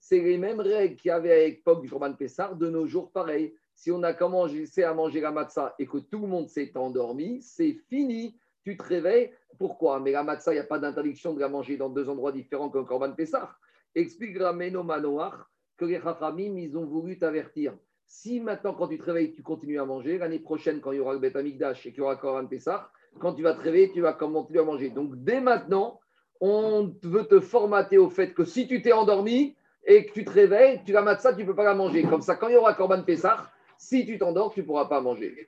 [0.04, 3.12] C'est les mêmes règles qu'il y avait à l'époque du Corban Pessar, de nos jours
[3.12, 3.56] pareil.
[3.74, 7.42] Si on a commencé à manger la matzah et que tout le monde s'est endormi,
[7.42, 8.38] c'est fini.
[8.64, 9.32] Tu te réveilles.
[9.58, 12.32] Pourquoi Mais la matzah, il n'y a pas d'interdiction de la manger dans deux endroits
[12.32, 13.60] différents qu'un Corban Pessar.
[13.96, 15.36] Explique Rameno Manoach
[15.78, 17.74] que les Chachamim, ils ont voulu t'avertir.
[18.06, 21.00] Si maintenant, quand tu te réveilles, tu continues à manger, l'année prochaine, quand il y
[21.00, 23.92] aura le Bet Amigdash et qu'il y aura Corban Pessar, quand tu vas te réveiller,
[23.92, 24.90] tu vas commencer à manger.
[24.90, 26.00] Donc, dès maintenant,
[26.40, 30.32] on veut te formater au fait que si tu t'es endormi et que tu te
[30.32, 32.04] réveilles, tu la ça, tu ne peux pas la manger.
[32.04, 35.02] Comme ça, quand il y aura Corban Pessah, si tu t'endors, tu ne pourras pas
[35.02, 35.48] manger.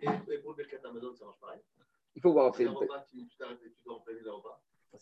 [2.15, 2.65] Il faut voir après.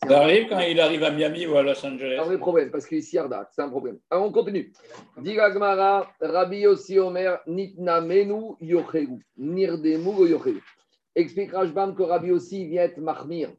[0.07, 2.17] Ça arrive quand il arrive à Miami ou à Los Angeles.
[2.19, 3.99] Un vrai problème, parce qu'ici, Arda, c'est un problème.
[4.09, 4.71] Alors, on continue.
[5.17, 10.61] Digagmara, Rabbi Yossi Omer, Nitna Menu Yochegu, Nirdemu Yochegu.
[11.13, 13.51] Explique Rajbam que Rabbi aussi vient être mahmir.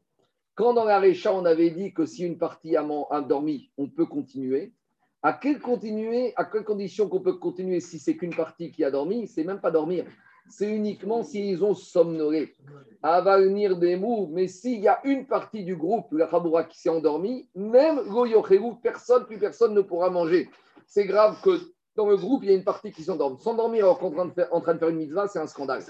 [0.55, 2.83] Quand dans la Récha, on avait dit que si une partie a,
[3.21, 4.73] dormi, on peut continuer,
[5.21, 8.91] à quelle, continuer, à quelle condition qu'on peut continuer si c'est qu'une partie qui a
[8.91, 10.05] dormi C'est même pas dormir.
[10.49, 12.53] C'est uniquement s'ils ont somnolé.
[13.01, 16.89] venir des mous, mais s'il y a une partie du groupe, la Khaboura, qui s'est
[16.89, 20.49] endormie, même Goyochérou, personne, plus personne ne pourra manger.
[20.85, 21.59] C'est grave que
[21.95, 23.37] dans le groupe, il y a une partie qui s'endorme.
[23.37, 25.39] S'endormir alors qu'on est en train, de faire, en train de faire une mitzvah, c'est
[25.39, 25.83] un scandale.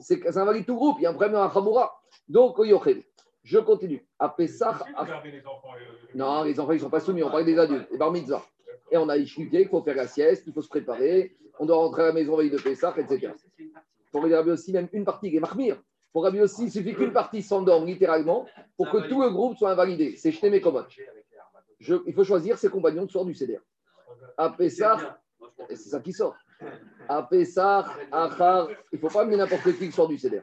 [0.00, 0.96] C'est invalide tout le groupe.
[0.98, 2.00] Il y a un problème dans la Khamoura.
[2.28, 2.56] Donc,
[3.44, 4.06] je continue.
[4.18, 4.80] À Pessah.
[6.14, 7.22] Non, les enfants, ils ne sont pas soumis.
[7.22, 7.88] On parle des adultes.
[7.92, 8.42] Et bar mitzvah.
[8.90, 11.36] Et on a expliqué qu'il faut faire la sieste, il faut se préparer.
[11.58, 13.32] On doit rentrer à la maison veille de Pessah, etc.
[14.14, 15.76] Pour regarder aussi, même une partie qui est marmire.
[16.12, 18.46] Pour Rabbi aussi, il suffit qu'une partie s'endorme littéralement
[18.76, 20.14] pour que tout le groupe soit invalidé.
[20.16, 20.86] C'est jeter mes commodes.
[21.80, 23.58] il faut choisir ses compagnons de soir du CDR.
[24.38, 25.18] À Pessah,
[25.68, 26.36] et c'est ça qui sort.
[27.08, 30.42] À Pessah, Achar, il ne faut pas amener n'importe qui qui sort du CDR.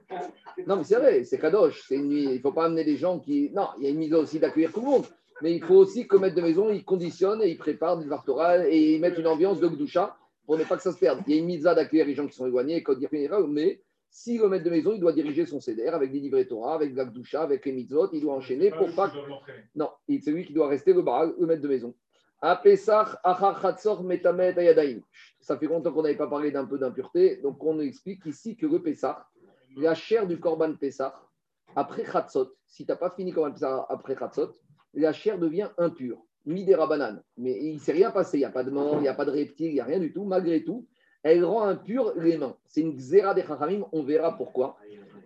[0.68, 1.86] Non, mais c'est vrai, c'est Kadosh.
[1.92, 3.52] Il ne faut pas amener des gens qui.
[3.54, 5.06] Non, il y a une mise aussi d'accueillir tout le monde.
[5.42, 8.68] Mais il faut aussi que maître de maison, il conditionne et il prépare des vartoral
[8.70, 10.18] et il met une ambiance de Gdoucha
[10.52, 11.24] pour ne pas que ça se perde.
[11.28, 12.84] Il y a une mise d'accueillir les gens qui sont éloignés,
[13.48, 16.76] mais si le maître de maison, il doit diriger son CDR avec des livrets Torah,
[16.76, 19.14] avec la Gdoucha, avec les mitzvot, il doit enchaîner pour pas.
[19.76, 21.96] Non, c'est lui qui doit rester le baral, le maître de maison.
[22.42, 22.60] Ça
[25.58, 28.84] fait longtemps qu'on n'avait pas parlé d'un peu d'impureté, donc on explique ici que le
[28.84, 29.26] Pessah,
[29.78, 31.18] la chair du Korban Pessah,
[31.78, 34.54] après Khatzot, si tu n'as pas fini Korban Pessah après Khatzot,
[34.96, 37.22] la chair devient impure, midera banane.
[37.38, 39.14] Mais il ne s'est rien passé, il n'y a pas de mort, il n'y a
[39.14, 40.24] pas de reptile, il n'y a rien du tout.
[40.24, 40.88] Malgré tout,
[41.24, 42.56] elle rend impure les mains.
[42.66, 44.78] C'est une xéra des Chachamim, on verra pourquoi.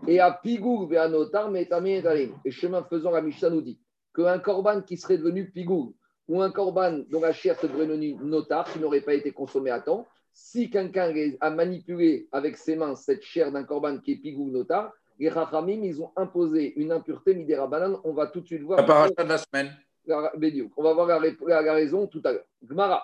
[0.07, 3.79] Et à Pigou, Veanotar, Et chemin faisant, la Mishnah nous dit
[4.13, 5.95] qu'un Korban qui serait devenu Pigou,
[6.27, 9.79] ou un corban dont la chair se devenu notar, qui n'aurait pas été consommé à
[9.79, 14.49] temps, si quelqu'un a manipulé avec ses mains cette chair d'un corban qui est pigou
[14.49, 17.97] notar, les rachamim, ils ont imposé une impureté midera banane.
[18.03, 18.85] On va tout de suite voir.
[18.85, 19.71] La de la semaine.
[20.07, 22.45] On va voir la, la, raison tout à l'heure.
[22.63, 23.03] Gmara.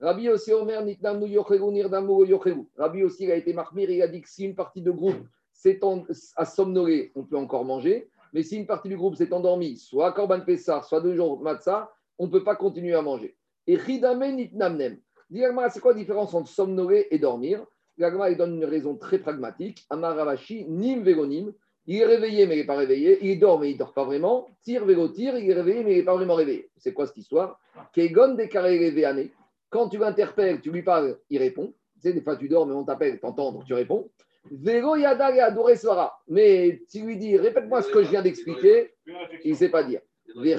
[0.00, 2.12] Rabbi aussi Omer nitnamu nirdamu
[2.76, 5.80] Rabbi aussi a été marmir, il a dit que si une partie de groupe s'est
[6.36, 8.10] à somnoler, on peut encore manger.
[8.32, 11.92] Mais si une partie du groupe s'est endormie, soit Korban Pessar, soit deux jours Matzah,
[12.18, 13.36] on ne peut pas continuer à manger.
[13.66, 14.98] Et Ridame Nitnamnem.
[15.30, 17.64] c'est quoi la différence entre somnoler et dormir?
[17.98, 19.86] L'agma, il donne une raison très pragmatique.
[19.90, 21.52] Amaravashi, Nim Végonim.
[21.86, 23.18] Il est réveillé, mais il n'est pas réveillé.
[23.22, 24.48] Il dort, mais il ne dort pas vraiment.
[24.62, 25.36] Tire, vélo, tire.
[25.36, 26.70] Il est réveillé, mais il n'est pas vraiment réveillé.
[26.76, 27.58] C'est quoi cette histoire?
[27.92, 28.36] Kegon
[29.70, 31.74] Quand tu l'interpelles, tu lui parles, il répond.
[31.94, 34.10] Tu sais, des fois, tu dors, mais on t'appelle, t'entends, donc tu réponds.
[34.50, 36.20] Vélo Yada et Adoré Svara.
[36.28, 38.94] Mais tu lui dis, répète-moi ce que je viens d'expliquer,
[39.44, 40.00] il ne sait pas dire.
[40.36, 40.56] Mais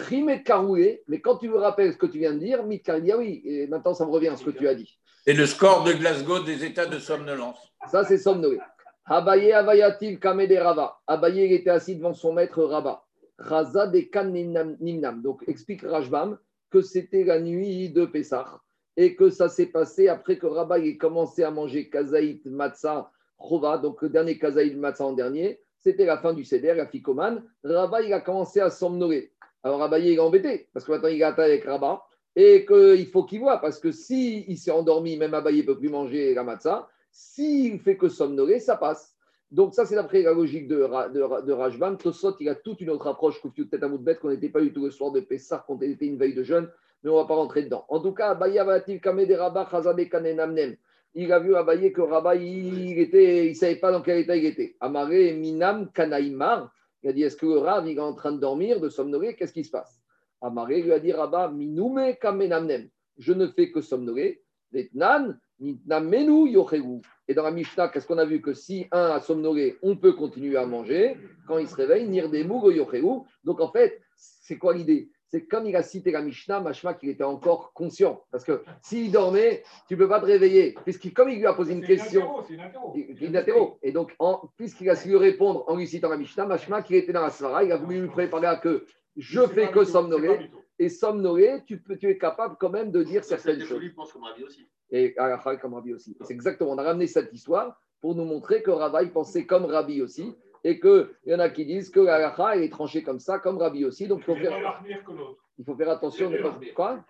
[1.21, 3.67] quand tu me rappelles ce que tu viens de dire, Mitkar dit, ah oui, et
[3.67, 4.97] maintenant ça me revient ce que tu as dit.
[5.25, 7.57] Et le score de Glasgow des états de somnolence.
[7.89, 8.59] Ça, c'est somnolé.
[9.06, 11.00] Abaye Avayatil Kamede Rava.
[11.08, 13.04] Abaye, était assis devant son maître Rava.
[13.38, 15.22] Raza de Kan Nimnam-.
[15.22, 16.38] Donc, explique Rajbam
[16.70, 18.62] que c'était la nuit de Pessah
[18.96, 23.78] et que ça s'est passé après que Rabat ait commencé à manger Kazaït Matzah Chova,
[23.78, 25.60] donc le dernier Kazaït Matzah en dernier.
[25.80, 27.44] C'était la fin du Seder, la Ficomane.
[27.63, 29.34] Rabat, il a commencé à somnoler.
[29.63, 32.04] Alors, il est embêté parce que maintenant, il est avec Rabat
[32.36, 35.78] et qu'il faut qu'il voit parce que s'il il s'est endormi, même Abaye ne peut
[35.78, 36.88] plus manger la Matzah.
[37.13, 39.15] S'il fait que somnoler, ça passe.
[39.52, 41.95] Donc, ça, c'est d'après la logique de, de, de Rajbam.
[41.97, 44.49] Tosot, il a toute une autre approche que peut-être un bout de bête qu'on n'était
[44.49, 46.67] pas du tout le soir de Pessah, qu'on était une veille de jeûne,
[47.04, 47.86] mais on ne va pas rentrer dedans.
[47.88, 50.76] En tout cas, Rabba Chazade Kanenamnem.
[51.15, 54.45] Il a vu Abaye que Rabba, il était, il savait pas dans quel état il
[54.45, 54.76] était.
[54.80, 56.73] Amaré Minam Kanaïmar.
[57.04, 59.36] Il a dit Est-ce que le Rav, il est en train de dormir, de somnoler?
[59.36, 60.02] Qu'est-ce qui se passe?
[60.41, 62.89] Amaré lui a dit Rabba, Minoume Kamenamnem.
[63.19, 64.41] Je ne fais que somnoler.
[64.71, 65.38] Vetnan.
[67.28, 68.41] Et dans la Mishnah, qu'est-ce qu'on a vu?
[68.41, 71.17] Que si un a somnolé, on peut continuer à manger.
[71.47, 73.21] Quand il se réveille, Nirdemu Yochegu.
[73.43, 75.10] Donc en fait, c'est quoi l'idée?
[75.28, 78.21] C'est comme il a cité la Mishnah, Mashma qu'il était encore conscient.
[78.30, 80.76] Parce que s'il dormait, tu ne peux pas te réveiller.
[80.84, 82.43] Puisque comme il lui a posé une question.
[82.47, 83.80] C'est interro.
[83.82, 84.15] Et donc,
[84.58, 87.32] puisqu'il a su lui répondre en lui citant la Mishnah, Mashma qu'il était dans la
[87.32, 90.52] Svara, il a voulu lui préparer à que je fais que somnoler.
[90.79, 93.81] Et somnoler, tu, peux, tu es capable quand même de dire certaines choses.
[93.81, 94.67] Je pense comme Ravi aussi.
[94.91, 96.15] Et Aracha comme Rabbi aussi.
[96.21, 100.01] C'est exactement, on a ramené cette histoire pour nous montrer que Ravaï pensait comme Rabbi
[100.01, 100.36] aussi.
[100.65, 103.83] Et qu'il y en a qui disent que l'Aracha est tranchée comme ça, comme Rabbi
[103.86, 104.07] aussi.
[104.07, 105.13] Donc il faut faire, que
[105.59, 106.29] il faut faire attention.
[106.31, 107.03] de pas- Quoi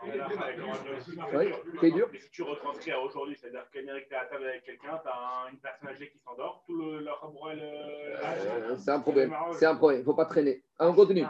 [1.36, 2.10] Oui, c'est dur.
[2.12, 5.00] Mais si tu retranscris à aujourd'hui, c'est-à-dire que quelqu'un qui est à table avec quelqu'un,
[5.04, 7.06] tu as une personne âgée qui s'endort, tout le.
[7.08, 9.34] Euh, C'est un problème.
[9.52, 10.00] C'est un problème.
[10.00, 10.64] Il ne faut pas traîner.
[10.80, 11.24] Ah, on continue.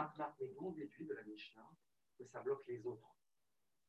[2.24, 3.02] Que ça bloque les autres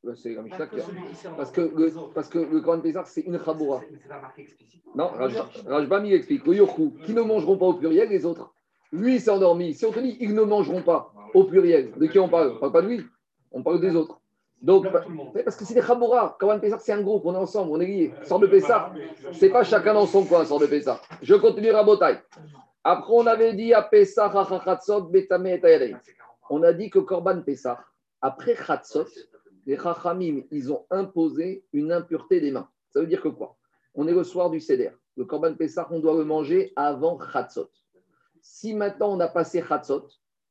[0.04, 3.06] Bah, C'est la Mishnah Parce qui a- Parce que le, parce que le Coran Pézar,
[3.06, 3.80] c'est une chaboura.
[3.80, 4.92] C'est- C'est pas marqué explicitement.
[4.94, 6.46] Non, Raj- Rajbam, il explique.
[6.46, 8.52] Le Yochou, qui ne mangeront pas au pluriel, les autres.
[8.92, 9.74] Lui, il s'est endormi.
[9.74, 12.50] Si on te dit, ils ne mangeront pas au pluriel, de qui on parle?
[12.50, 13.04] On ne parle pas de lui,
[13.50, 14.20] on parle des autres.
[14.62, 14.86] Donc,
[15.44, 16.36] parce que c'est des Chaboura.
[16.38, 18.12] Coran Pézar, c'est un groupe, on est ensemble, on est liés.
[18.22, 18.92] Sort de Pessah,
[19.32, 21.00] c'est pas chacun dans son coin, sort de Pessah.
[21.20, 22.18] Je continue Rabotai.
[22.84, 24.06] Après, on avait dit à Tayadei.
[25.94, 26.46] Ah, c'est 40 ans.
[26.50, 27.84] On a dit que Korban Pessah,
[28.26, 29.06] après Chatzot,
[29.66, 32.68] les Chachamim, ils ont imposé une impureté des mains.
[32.90, 33.56] Ça veut dire que quoi?
[33.94, 34.90] On est le soir du Seder.
[35.16, 37.70] Le Korban Pessah, on doit le manger avant Chatzot.
[38.40, 40.08] Si maintenant on a passé Chatzot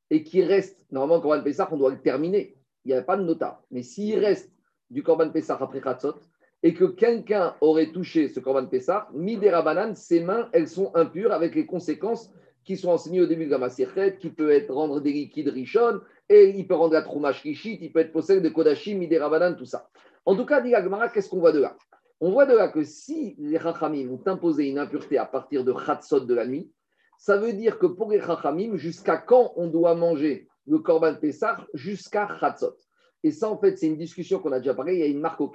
[0.09, 2.57] et qu'il reste, normalement, le Korban Pessah, on doit le terminer.
[2.85, 3.61] Il n'y a pas de nota.
[3.71, 4.53] Mais s'il reste
[4.89, 6.15] du Korban Pessah après Chatzot
[6.63, 11.33] et que quelqu'un aurait touché ce Korban Pessah, Midera Banane, ses mains, elles sont impures
[11.33, 12.31] avec les conséquences
[12.65, 16.01] qui sont enseignées au début de la Masirchet, qui peut être rendre des liquides richon,
[16.27, 19.55] et il peut rendre la Troumash Rishit, il peut être possède de Kodashim, Midera Banane,
[19.55, 19.87] tout ça.
[20.25, 20.73] En tout cas, dit
[21.13, 21.77] qu'est-ce qu'on voit de là?
[22.19, 25.73] On voit de là que si les Chachamim ont imposé une impureté à partir de
[25.85, 26.71] Chatzot de la nuit,
[27.19, 31.57] ça veut dire que pour les Chachamim, jusqu'à quand on doit manger le Korban Pessah
[31.73, 32.75] Jusqu'à Chatzot?
[33.23, 34.93] Et ça, en fait, c'est une discussion qu'on a déjà parlé.
[34.93, 35.51] Il y a une marque au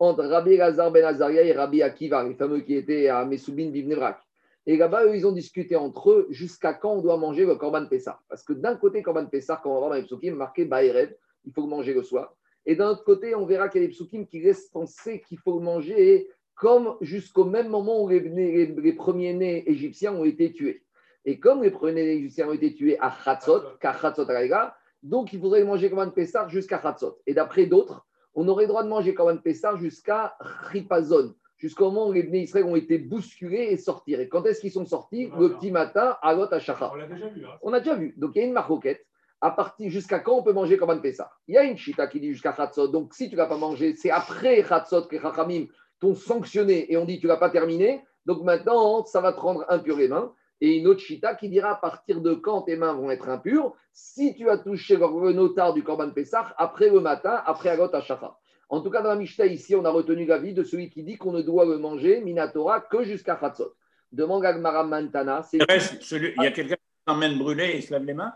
[0.00, 4.20] entre Rabbi Lazar Ben Azaria et Rabbi Akiva, les fameux qui étaient à Messoubin Bivnevrak.
[4.68, 7.86] Et là-bas, eux, ils ont discuté entre eux jusqu'à quand on doit manger le Korban
[7.86, 8.20] Pessah.
[8.28, 11.16] Parce que d'un côté, Korban Pessah, quand on va voir dans les psukim, marqué Baered,
[11.46, 12.34] il faut le manger le soir.
[12.66, 15.38] Et d'un autre côté, on verra qu'il y a des psukim qui laissent penser qu'il
[15.38, 20.84] faut le manger comme jusqu'au même moment où les, premiers-nés égyptiens ont été tués.
[21.24, 25.64] Et comme les premiers-nés égyptiens ont été tués à Chatzot, qu'à Araïga, donc il faudrait
[25.64, 27.16] manger Korban Pessah jusqu'à Chatzot.
[27.26, 32.08] Et d'après d'autres, on aurait le droit de manger Korban Pessah jusqu'à Ripazon, jusqu'au moment
[32.08, 34.20] où les Bnei Israël ont été bousculés et sortir.
[34.20, 36.90] Et quand est-ce qu'ils sont sortis Le petit matin, à Lot Hachacha.
[36.92, 37.44] On l'a déjà vu.
[37.44, 37.58] Hein.
[37.62, 38.14] On a déjà vu.
[38.16, 39.04] Donc il y a une maroquette.
[39.40, 41.30] À partir jusqu'à quand on peut manger Korban Pessah?
[41.46, 42.88] Il y a une chita qui dit jusqu'à Chatzot.
[42.88, 45.66] Donc si tu ne l'as pas mangé, c'est après Chatzot que Chachamim
[46.00, 48.02] t'ont sanctionné et on dit tu ne l'as pas terminé.
[48.26, 50.32] Donc maintenant, ça va te rendre impur les mains.
[50.60, 53.74] Et une autre chita qui dira à partir de quand tes mains vont être impures?
[53.92, 58.36] Si tu as touché le notar du Korban Pessah après le matin, après Agot Hachacha.
[58.70, 61.16] En tout cas, dans la Mishnah, ici, on a retenu l'avis de celui qui dit
[61.16, 63.74] qu'on ne doit le manger, Minatora, que jusqu'à Chatzot.
[64.12, 67.76] Demande à Gmara Mantana, Il reste celui- il y a quelqu'un qui l'emmène brûlé et
[67.76, 68.34] il se lave les mains?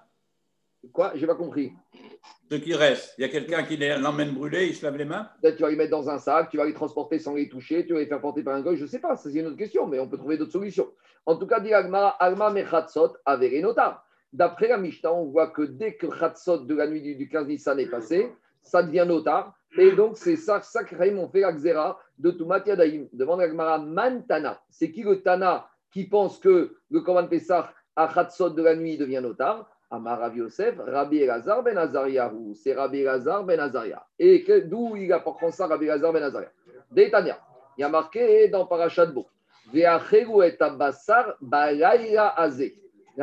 [0.93, 1.13] Quoi?
[1.15, 1.73] J'ai pas compris.
[2.51, 5.29] Ce qui reste, il y a quelqu'un qui l'emmène brûlé, il se lave les mains?
[5.41, 7.87] Peut-être tu vas les mettre dans un sac, tu vas les transporter sans les toucher,
[7.87, 9.57] tu vas les faire porter par un goy, je ne sais pas, c'est une autre
[9.57, 10.89] question, mais on peut trouver d'autres solutions.
[11.25, 14.05] En tout cas, dit Agma, Alma Mechatzot avec notar.
[14.33, 17.47] D'après la Mishnah, on voit que dès que Chatzot de la nuit du, du 15
[17.47, 19.55] Nissan est passé, ça devient notar.
[19.79, 23.09] Et donc, c'est ça, ça que Raïm ont fait la Xéra de Tumat Yadaïm.
[23.13, 23.43] Demande
[23.87, 24.61] Mantana.
[24.69, 28.97] C'est qui le Tana qui pense que le Korban Pessah à Khatsot de la nuit
[28.97, 29.69] devient notar?
[29.91, 32.55] Amar Rabbi Yosef, Rabbi Elazar ben Azariahu.
[32.55, 34.03] C'est Rabbi Elazar ben Azaria.
[34.19, 36.51] Et d'où il apprend ça, Rabbi Elazar ben Azaria?
[36.91, 37.39] Détania.
[37.77, 39.27] Il y a marqué dans Parashat Bo.
[39.75, 39.99] La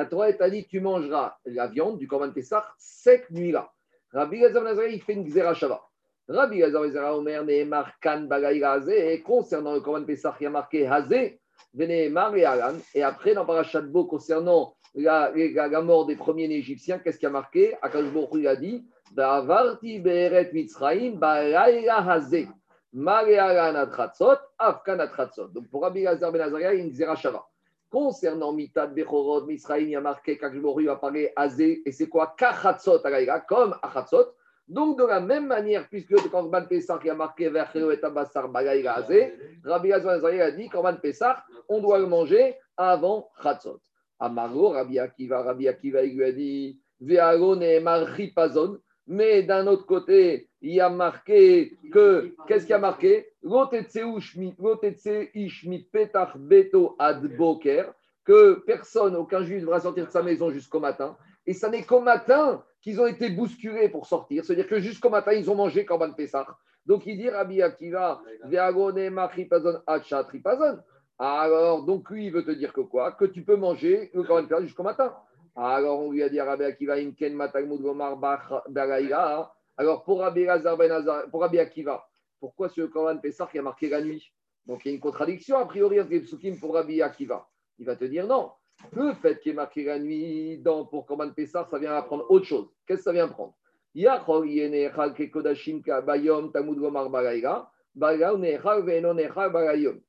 [0.06, 3.72] Torah t'a dit tu mangeras la viande du Korban Pessah cette nuit-là.
[4.14, 5.82] Rabbi Elazar ben Azaria, il fait une Shava.
[6.30, 8.28] Rabbi Azaria Omer Nehemar kan.
[8.88, 11.40] Et concernant le Korban Pessah, il y a marqué Hazeh.
[11.74, 12.76] Venehemar et Alan.
[12.94, 17.26] Et après, dans Parashat Bo, concernant la, la- la mort des premiers Égyptiens, qu'est-ce qui
[17.26, 17.76] a marqué?
[17.82, 22.48] Akash Baruch il a dit Ba'avarti be'eret Mitzrayim ba'layla hazeh.
[22.94, 25.50] Marealan atratzot, afkan atratzot.
[25.50, 27.40] Donc pour Rabbi Lazar ben Azaria, il y a une.
[27.90, 32.36] Concernant Mitad Bechorod, Misraïm, il y a marqué qu'Akjboru a parlé Azé, et c'est quoi?
[32.38, 33.02] Kachatzot
[33.48, 34.28] comme Achatzot.
[34.70, 39.92] Donc de la même manière, puisque le Korban Pessah a marqué Vercheo et Abassar Rabbi
[39.92, 40.70] a dit
[41.02, 43.82] Pessah, on doit le manger avant Chatzot.
[44.20, 47.84] Amaro, Rabbi Akiva, Rabbi Akiva, il lui a dit Ve'alo et.
[49.08, 53.28] Mais d'un autre côté, il a marqué que, qu'est-ce qu'il a marqué?
[56.36, 57.28] Beto ad
[58.24, 61.18] que personne, aucun juif ne devra sortir de sa maison jusqu'au matin.
[61.48, 64.44] Et ça n'est qu'au matin qu'ils ont été bousculés pour sortir.
[64.44, 66.48] C'est-à-dire que jusqu'au matin, ils ont mangé Korban Pessah.
[66.86, 68.22] Donc il dit Rabbi Akiva,
[69.12, 69.82] machipazon.
[71.18, 73.12] Alors, donc lui, il veut te dire que quoi?
[73.12, 75.14] Que tu peux manger le Korban Pessah jusqu'au matin.
[75.56, 78.64] Alors, on lui a dit à Rabbi Akiva, Imken Matalmud Gomar Bach-.
[79.78, 82.08] Alors, pour Rabbi, ben pour Rabbi Akiva,
[82.40, 84.32] pourquoi le Korban Pessah qui a marqué la nuit?
[84.66, 87.46] Donc, il y a une contradiction, a priori, les psukim pour Rabbi Akiva.
[87.78, 88.52] Il va te dire non.
[88.94, 92.46] Le fait qu'il ait marqué la nuit dans, pour Korban Pessah, ça vient apprendre autre
[92.46, 92.68] chose.
[92.88, 93.56] Qu'est-ce que ça vient apprendre?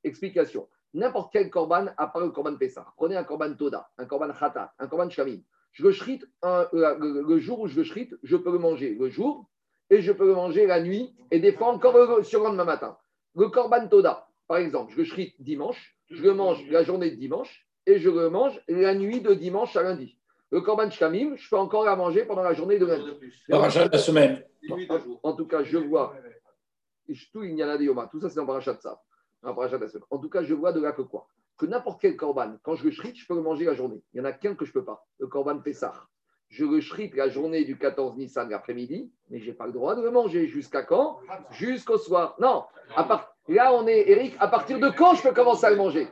[0.04, 2.87] Explication n'importe quel korban, à part le korban Pessah.
[2.96, 5.40] Prenez un korban Toda, un korban Khatat, un korban Shamim.
[5.72, 9.09] Je le shrite euh, le, jour où je le shrite, je peux le manger le
[9.09, 9.48] jour
[9.88, 12.64] et je peux le manger la nuit et des fois encore le- sur le lendemain
[12.64, 12.96] matin.
[13.37, 17.16] Le korban Toda, par exemple, je le shrite dimanche, je le mange la journée de
[17.16, 20.18] dimanche et je le mange la nuit de dimanche à lundi.
[20.50, 23.10] Le korban Shamim, je peux encore la manger pendant la journée de lundi.
[23.48, 24.44] Parachat de la semaine.
[25.22, 26.14] En tout cas, je vois,
[27.32, 29.00] tout il y en a des yomas, tout ça c'est dans Parachat de ça.
[29.42, 30.04] Dans Parachat de la semaine.
[30.10, 32.84] En tout cas, je vois de là que quoi Que n'importe quel korban, quand je
[32.84, 34.02] le shrite, je peux le manger la journée.
[34.12, 35.94] Il n'y en a qu'un que je ne peux pas, le korban Pessah.
[36.48, 39.94] Je le shrite la journée du 14 Nissan l'après-midi, mais je n'ai pas le droit
[39.94, 40.48] de le manger.
[40.48, 41.20] Jusqu'à quand
[41.52, 42.34] Jusqu'au soir.
[42.40, 42.64] Non,
[42.96, 43.36] à part...
[43.46, 46.08] là on est, Eric, à partir de quand je peux commencer à le manger?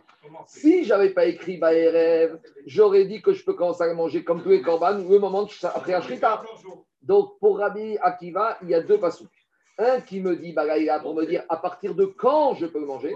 [0.47, 4.51] Si j'avais pas écrit Baerev, j'aurais dit que je peux commencer à manger comme tous
[4.51, 6.43] les korban, le moment de- après un shrita.
[7.03, 9.29] Donc, pour Rabbi Akiva, il y a deux passous.
[9.79, 13.15] Un qui me dit Bagaïla pour me dire à partir de quand je peux manger?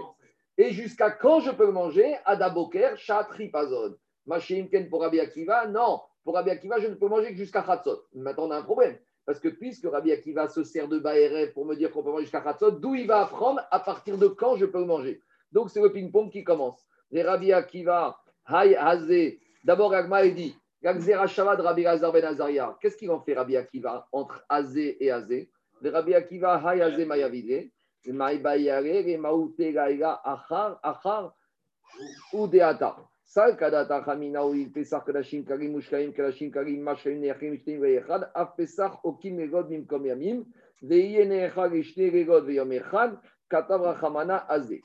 [0.57, 2.15] Et jusqu'à quand je peux le manger?
[2.25, 3.95] Adaboker, Chatri Pazon.
[4.25, 5.99] Machim Ken pour Rabbi Akiva, non.
[6.23, 8.03] Pour Rabbi Akiva, je ne peux manger que jusqu'à Khatzot.
[8.13, 8.97] Maintenant, on a un problème.
[9.25, 12.23] Parce que puisque Rabbi Akiva se sert de Baerev pour me dire qu'on peut manger
[12.23, 15.21] jusqu'à Khatzot, d'où il va apprendre à partir de quand je peux manger?
[15.51, 16.85] Donc, c'est le ping-pong qui commence.
[17.13, 19.39] Les Rabbi Akiva, Hay Hazé.
[19.63, 22.75] D'abord, Agma, il dit la Gzera Shava de Rabbi Lazar ben Azaria.
[22.81, 27.05] Qu'est-ce qu'il en fait Rabbi Akiva entre Azé et Azé Le Rabbi Akiva, Hay Azé
[27.05, 27.71] Mayavide.
[33.25, 38.29] Sal Kadata Hamina, ou il Pesach Kadashim Karim, Mushkaim, Kadashim Karim, Mashkaim, Neachim, Shtim, Veyechad,
[38.35, 40.45] Af Pesach, Okim, Legod, Mimkom Yamim,
[40.81, 43.17] Veye Neachad, Ishte, Legod, Veyom Echad.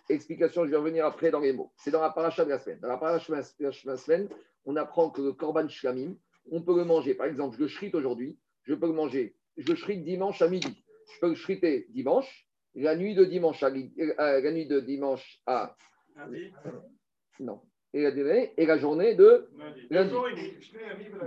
[0.09, 1.73] Explication, je vais revenir après dans les mots.
[1.77, 2.79] C'est dans la paracha de la semaine.
[2.81, 4.29] Dans la paracha de la semaine,
[4.67, 6.15] on apprend que le korban shlamim,
[6.51, 7.15] on peut le manger.
[7.15, 9.35] Par exemple, je le shrite aujourd'hui, je peux le manger.
[9.57, 10.85] Je le shrite dimanche à midi.
[11.15, 15.41] Je peux le shriter dimanche, la nuit de dimanche à, euh, la nuit de dimanche
[15.47, 15.77] à
[17.41, 17.61] non
[17.95, 19.49] et la, journée- et la journée de
[19.91, 20.13] lundi.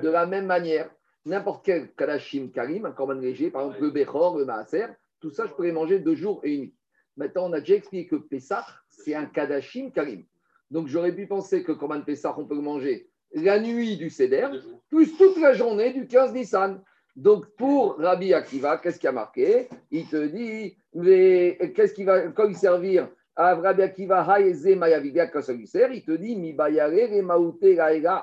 [0.01, 0.89] De la même manière,
[1.25, 4.85] n'importe quel kadashim karim, un korban léger, par exemple le bechor, le maaser,
[5.19, 6.75] tout ça, je peux les manger deux jours et une nuit.
[7.17, 10.23] Maintenant, on a déjà expliqué que Pessah, c'est un kadashim karim.
[10.69, 14.47] Donc, j'aurais pu penser que Korban Pessah, on peut le manger la nuit du Seder,
[14.89, 16.81] plus toute la journée du 15 Nissan.
[17.15, 19.67] Donc, pour Rabbi Akiva, qu'est-ce qui a marqué?
[19.89, 26.11] Il te dit, mais qu'est-ce qui va, quand il servir à Rabbi Akiva, il te
[26.11, 27.63] dit, Mi bayare, re maute,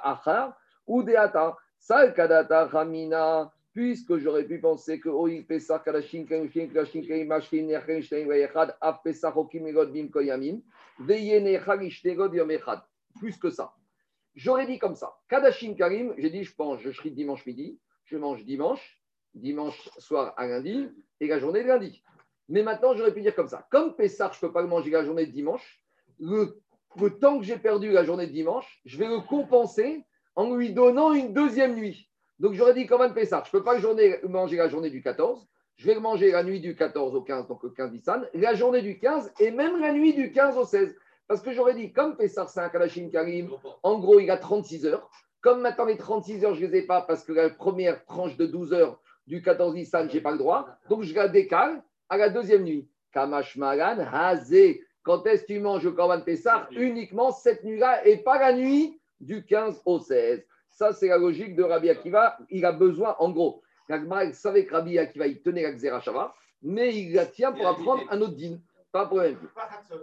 [0.02, 5.08] achar, ou deata, sal kadata, ramina, puisque j'aurais pu penser que
[5.42, 6.32] Pesach, Nechem,
[8.02, 10.62] Shtein, Vayechad, Af Pesach, Okim, Egod, Bim, Koyamim,
[10.98, 12.82] Ishtegod, Yom Echad.
[13.20, 13.72] Plus que ça.
[14.34, 15.16] J'aurais dit comme ça.
[15.28, 19.00] Kadashim Karim, j'ai dit, je pense, je shrite dimanche midi, je mange dimanche,
[19.32, 20.88] dimanche soir à lundi,
[21.20, 22.02] et la journée de lundi.
[22.48, 23.68] Mais maintenant, j'aurais pu dire comme ça.
[23.70, 25.80] Comme Pessah, je ne peux pas manger la journée de dimanche,
[26.18, 26.60] le
[27.20, 30.04] temps que j'ai perdu la journée de dimanche, je vais le compenser
[30.34, 32.07] en lui donnant une deuxième nuit.
[32.38, 35.46] Donc j'aurais dit Corban Pessah, je ne peux pas journée, manger la journée du 14,
[35.76, 38.54] je vais le manger la nuit du 14 au 15, donc le 15 Nissan, la
[38.54, 40.94] journée du 15 et même la nuit du 15 au 16.
[41.26, 43.50] Parce que j'aurais dit, comme Pessah c'est un Kalachim Karim,
[43.82, 45.10] en gros il a 36 heures.
[45.40, 48.36] Comme maintenant les 36 heures, je ne les ai pas parce que la première tranche
[48.36, 50.68] de 12 heures du 14 Nissan, je n'ai pas le droit.
[50.88, 52.88] Donc je la décale à la deuxième nuit.
[53.12, 54.84] Kamash Magan, Hazé.
[55.02, 59.00] Quand est-ce que tu manges le Korban Pessah Uniquement cette nuit-là et pas la nuit
[59.20, 60.44] du 15 au 16.
[60.78, 62.38] Ça, c'est la logique de Rabbi Akiva.
[62.50, 66.94] Il a besoin, en gros, Gagmar savait que Rabbi Akiva, il tenait la Xerashava, mais
[66.94, 68.58] il la tient pour apprendre un autre din.
[68.92, 69.38] Pas pour problème.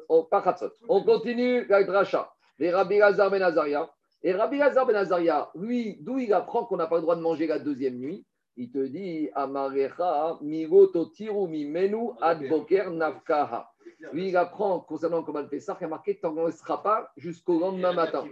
[0.10, 0.74] Oh, pas Khatzot.
[0.90, 2.30] On continue la dracha.
[2.60, 3.90] Les Rabbi Lazar Ben Azaria.
[4.22, 7.22] Et Rabbi Lazar Ben Azaria, lui, d'où il apprend qu'on n'a pas le droit de
[7.22, 8.26] manger la deuxième nuit
[8.58, 13.72] Il te dit Amarecha migoto tiru mi menu ad boker nafkaha.
[14.12, 17.12] Lui, il apprend concernant le Pessah, il y a marqué tant qu'on ne sera pas
[17.18, 18.26] jusqu'au lendemain matin.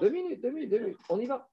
[0.00, 1.48] Deux minutes, deux minutes, deux minutes, on y va.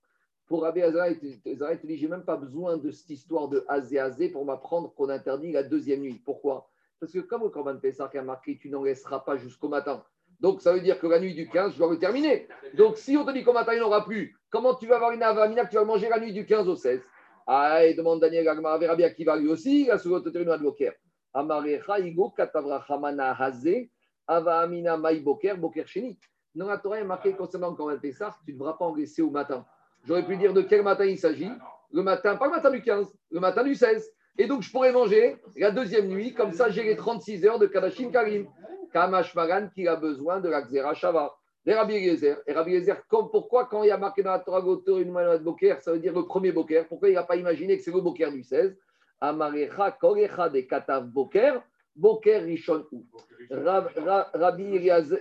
[0.47, 3.99] Pour Rabbi Azara, il te dit, j'ai même pas besoin de cette histoire de Azé
[3.99, 6.21] Azé pour m'apprendre qu'on interdit la deuxième nuit.
[6.23, 6.69] Pourquoi?
[6.99, 9.67] Parce que comme au Corban Pessah, il y a marqué, tu n'en laisseras pas jusqu'au
[9.67, 10.03] matin.
[10.39, 12.47] Donc, ça veut dire que la nuit du 15, je dois le terminer.
[12.75, 15.11] Donc, si on te dit qu'au matin, il n'y aura plus, comment tu vas avoir
[15.11, 17.01] une avamina que tu vas manger la nuit du 15 au 16
[17.45, 20.93] Ah, et demande Daniel Agmar, Rabbi Akiva lui aussi, la seconde termine à Boker.
[21.37, 23.91] Amarecha, Igo, Katavra, Hamana, Hazé,
[24.27, 26.17] Ava Amina, Maï, Boker, Boker, Sheni.
[26.55, 28.95] Dans la Torah, il est marqué concernant le Corban Pessah, tu ne devras pas en
[28.95, 29.63] laisser au matin.
[30.05, 31.51] J'aurais pu dire de quel matin il s'agit.
[31.91, 34.11] Le matin, pas le matin du 15, le matin du 16.
[34.39, 37.67] Et donc, je pourrais manger la deuxième nuit, comme ça, j'ai les 36 heures de
[37.67, 38.47] Kadashim Karim.
[38.91, 41.35] Kamash Magan qui a besoin de la Xera Shava.
[41.65, 42.37] Les Rabbi Eliezer.
[42.47, 45.13] Et Rabbi pourquoi quand il y a marqué dans la Torah Gotor une
[45.43, 47.99] Boker, ça veut dire le premier Boker Pourquoi il n'a pas imaginé que c'est le
[47.99, 48.77] Boker du 16
[49.19, 51.61] Amarecha Korecha de Katav Boker,
[51.95, 53.05] Boker Rishon Ou.
[53.51, 55.19] Rabbi Eliezer,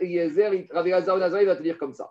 [0.71, 2.11] Rabbi Eliezer Nazari va te dire comme ça.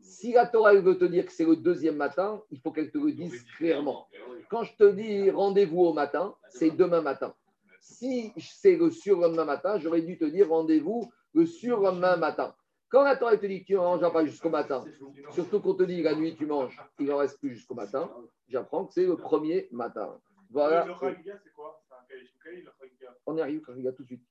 [0.00, 2.98] Si la Torah veut te dire que c'est le deuxième matin, il faut qu'elle te
[2.98, 4.06] le dise clairement.
[4.50, 7.34] Quand je te dis rendez-vous au matin, c'est demain matin.
[7.80, 12.54] Si c'est le surlendemain matin, j'aurais dû te dire rendez-vous le surlendemain matin.
[12.88, 14.84] Quand la Torah te dit que tu ne mangeras pas jusqu'au matin,
[15.32, 18.10] surtout qu'on te dit la nuit tu manges, il n'en reste plus jusqu'au matin,
[18.48, 20.16] j'apprends que c'est le premier matin.
[20.54, 20.86] Voilà.
[23.26, 24.22] On y arrive, tout de suite.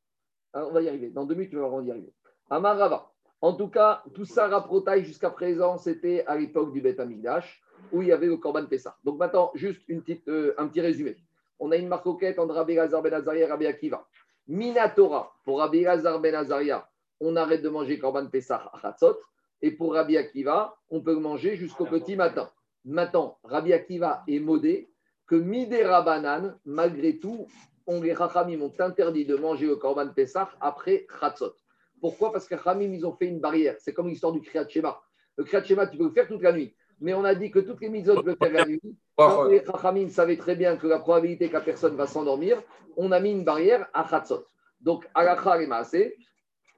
[0.54, 1.10] Alors, on va y arriver.
[1.10, 2.14] Dans deux minutes, tu vas voir, on y arriver.
[2.50, 3.12] Amarava.
[3.42, 7.62] En tout cas, tout ça rapprotaille jusqu'à présent, c'était à l'époque du Beth Amigdash,
[7.92, 8.98] où il y avait le Korban Pessah.
[9.04, 11.18] Donc maintenant, juste une petite, euh, un petit résumé.
[11.60, 14.08] On a une marcoquette entre Rabbi Lazar Ben Azaria et Rabbi Akiva.
[14.48, 19.18] Minatora, pour Rabbi Lazar Ben Azaria, on arrête de manger Korban Pessah à Hatzot.
[19.62, 22.50] Et pour Rabbi Akiva, on peut le manger jusqu'au petit matin.
[22.86, 24.93] Maintenant, Rabbi Akiva est modé
[25.34, 27.48] que Midera Banan, malgré tout,
[27.88, 31.56] on, les Rachamim ont interdit de manger le Korban Pessah après Hatzot.
[32.00, 32.32] Pourquoi?
[32.32, 33.76] Parce que Khamim, ils ont fait une barrière.
[33.80, 35.02] C'est comme l'histoire du Kriyat Shema.
[35.36, 36.76] Le Kriyat Shema, tu peux le faire toute la nuit.
[37.02, 38.80] Mais on a dit que toutes les mises, tu peux faire la nuit.
[39.18, 42.62] Quand les Khamim savaient très bien que la probabilité qu'à personne va s'endormir,
[42.96, 44.46] on a mis une barrière à Khatzot.
[44.82, 46.16] Donc, et Maasé,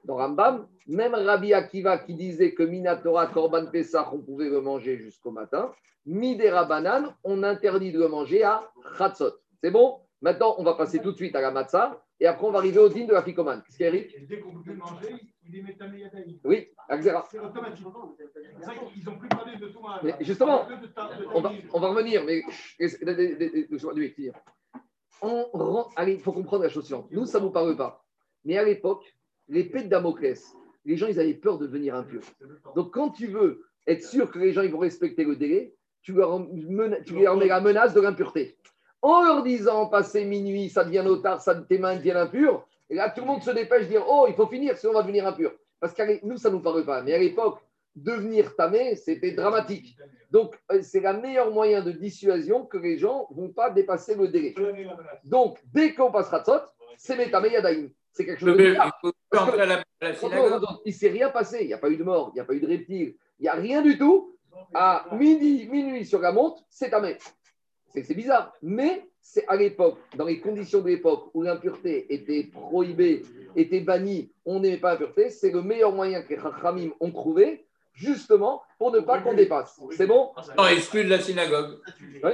[0.06, 4.96] dans Rambam, même Rabbi Akiva qui disait que Minatora Korban Pesach, on pouvait le manger
[4.98, 5.72] jusqu'au matin,
[6.06, 9.34] Midera Banan, on interdit de le manger à Khatzot.
[9.62, 12.50] C'est bon Maintenant, on va passer tout de suite à la matzah et après on
[12.50, 13.62] va arriver au din de la ficomane.
[13.62, 16.40] Qu'est-ce qu'il y a, Eric Dès qu'on peut manger, méyadaï.
[16.42, 16.68] Oui.
[17.28, 17.86] C'est automatique.
[18.96, 19.80] Ils n'ont plus parlé de tout.
[20.02, 20.66] Mais justement,
[21.34, 22.42] on va, on va revenir, mais
[25.22, 27.08] on allez, il faut comprendre la chose suivante.
[27.10, 28.02] Nous, ça ne nous parle pas.
[28.44, 29.15] Mais à l'époque,
[29.48, 32.22] l'épée de Damoclès, les gens, ils avaient peur de devenir impurs.
[32.74, 36.12] Donc, quand tu veux être sûr que les gens ils vont respecter le délai, tu
[36.12, 38.56] leur, leur mets la menace de l'impureté
[39.02, 42.66] en leur disant passé minuit, ça devient tard, ça, tes mains deviennent impures.
[42.90, 44.96] Et là, tout le monde se dépêche de dire Oh, il faut finir, sinon on
[44.96, 45.52] va devenir impur.
[45.78, 47.02] Parce que nous, ça ne nous parle pas.
[47.02, 47.60] Mais à l'époque,
[47.94, 49.96] devenir tamé, c'était dramatique.
[50.30, 54.14] Donc, euh, c'est le meilleur moyen de dissuasion que les gens ne vont pas dépasser
[54.14, 54.54] le délai.
[55.24, 56.52] Donc, dès qu'on passera de
[56.96, 57.90] c'est métamé yadaïm.
[58.16, 58.98] C'est quelque chose de bizarre.
[60.86, 61.58] Il ne s'est rien passé.
[61.60, 63.42] Il n'y a pas eu de mort, il n'y a pas eu de reptile, il
[63.42, 64.34] n'y a rien du tout.
[64.72, 67.18] À midi, minuit sur la montre, c'est tamé.
[67.92, 68.54] C'est bizarre.
[68.62, 73.22] Mais c'est à l'époque, dans les conditions de l'époque où l'impureté était prohibée,
[73.54, 77.66] était bannie, on n'aimait pas l'impureté, c'est le meilleur moyen que les Chachamim ont trouvé,
[77.92, 79.78] justement, pour ne pas qu'on dépasse.
[79.90, 80.32] C'est bon?
[80.56, 81.80] Non, exclu de la synagogue.
[82.24, 82.32] Oui.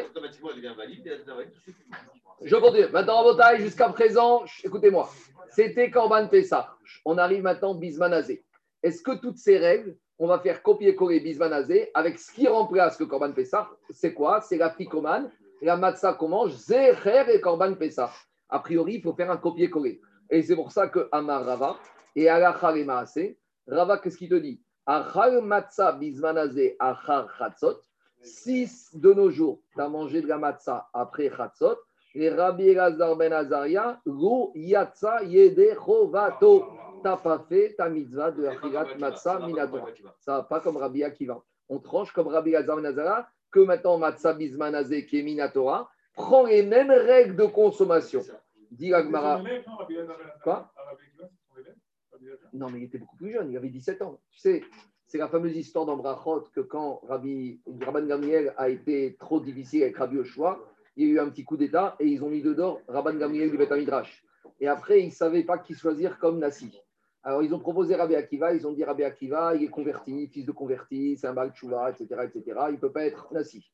[2.45, 2.89] Je continue.
[2.93, 5.11] Maintenant, en bataille, jusqu'à présent, écoutez-moi,
[5.53, 6.75] c'était Corban Pessah.
[7.05, 8.45] On arrive maintenant Bismanazé.
[8.83, 13.07] Est-ce que toutes ces règles, on va faire copier-coller Bismanazé avec ce qui remplace le
[13.07, 14.41] Corban Pessah C'est quoi?
[14.41, 15.31] C'est la ficomane
[15.63, 18.13] la matzah qu'on mange, et Korban Pessah.
[18.49, 20.01] A priori, il faut faire un copier-coller.
[20.29, 21.79] Et c'est pour ça que Amar Rava
[22.17, 23.37] et Alacha Maase,
[23.67, 24.61] Rava, qu'est-ce qu'il te dit?
[24.85, 27.81] Achal matzah bizmanaze achar chatzot.
[28.23, 31.77] Si de nos jours, tu as mangé de la matzah après chatzot,
[32.15, 36.67] les Rabbi Elazar ben Azaria, lo yatsa yede chovato.
[36.97, 39.87] Tu n'as pas fait ta mitzvah de achirat matzah minatora.
[40.21, 41.43] Ça va pas comme Rabbi Akiva.
[41.69, 46.45] On tranche comme Rabbi Elazar ben Azaria que maintenant matzah bizmanaze qui est minatora prend
[46.45, 48.23] les mêmes règles de consommation.
[48.71, 49.43] Dit la Gemara.
[50.43, 50.73] Quoi?
[52.53, 54.21] Non, mais il était beaucoup plus jeune, il avait 17 ans.
[54.31, 54.63] Tu sais,
[55.07, 59.83] c'est la fameuse histoire dans Brachot que quand Rabbi Rabban Gamliel a été trop difficile
[59.83, 60.59] avec Rabbi Oshua,
[60.97, 63.51] il y a eu un petit coup d'État et ils ont mis dedans Rabban Gamliel
[63.51, 64.25] du Beth Midrash.
[64.61, 66.79] Et après, ils ne savaient pas qui choisir comme Nassi.
[67.25, 70.45] Alors, ils ont proposé Rabbi Akiva, ils ont dit Rabbi Akiva, il est converti, fils
[70.45, 72.61] de converti, c'est un Baal Tshuva, etc., etc.
[72.69, 73.65] Il ne peut pas être Nassi.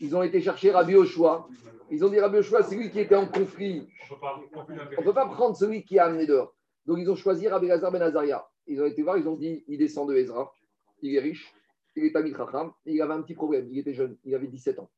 [0.00, 1.48] Ils ont été chercher Rabbi Oshua.
[1.90, 3.88] Ils ont dit Rabbi Oshua, c'est lui qui était en conflit.
[4.10, 6.54] On ne peut pas prendre celui qui a amené dehors.
[6.84, 8.46] Donc, ils ont choisi Rabbi Lazar Ben Azaria.
[8.66, 10.52] Ils ont été voir, ils ont dit il descend de Ezra,
[11.00, 11.54] il est riche,
[11.94, 14.80] il est Tamid Chacham, il avait un petit problème, il était jeune, il avait 17
[14.80, 14.90] ans.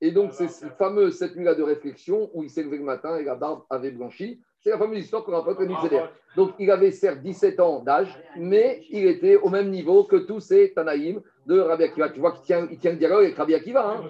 [0.00, 3.16] Et donc, c'est ce fameux cette nuit-là de réflexion où il s'est levé le matin
[3.16, 4.42] et la barbe avait blanchi.
[4.60, 6.04] C'est la fameuse histoire qu'on rapporte à Nixéder.
[6.34, 10.40] Donc, il avait certes 17 ans d'âge, mais il était au même niveau que tous
[10.40, 12.08] ces Tanaïm de Rabbi Akiva.
[12.10, 13.88] Tu vois qu'il tient, il tient le dialogue avec Rabbi Akiva.
[13.88, 14.04] Hein.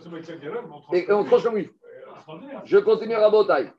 [0.92, 1.70] Et on tranche comme lui.
[2.64, 3.70] Je continue à Rabotai.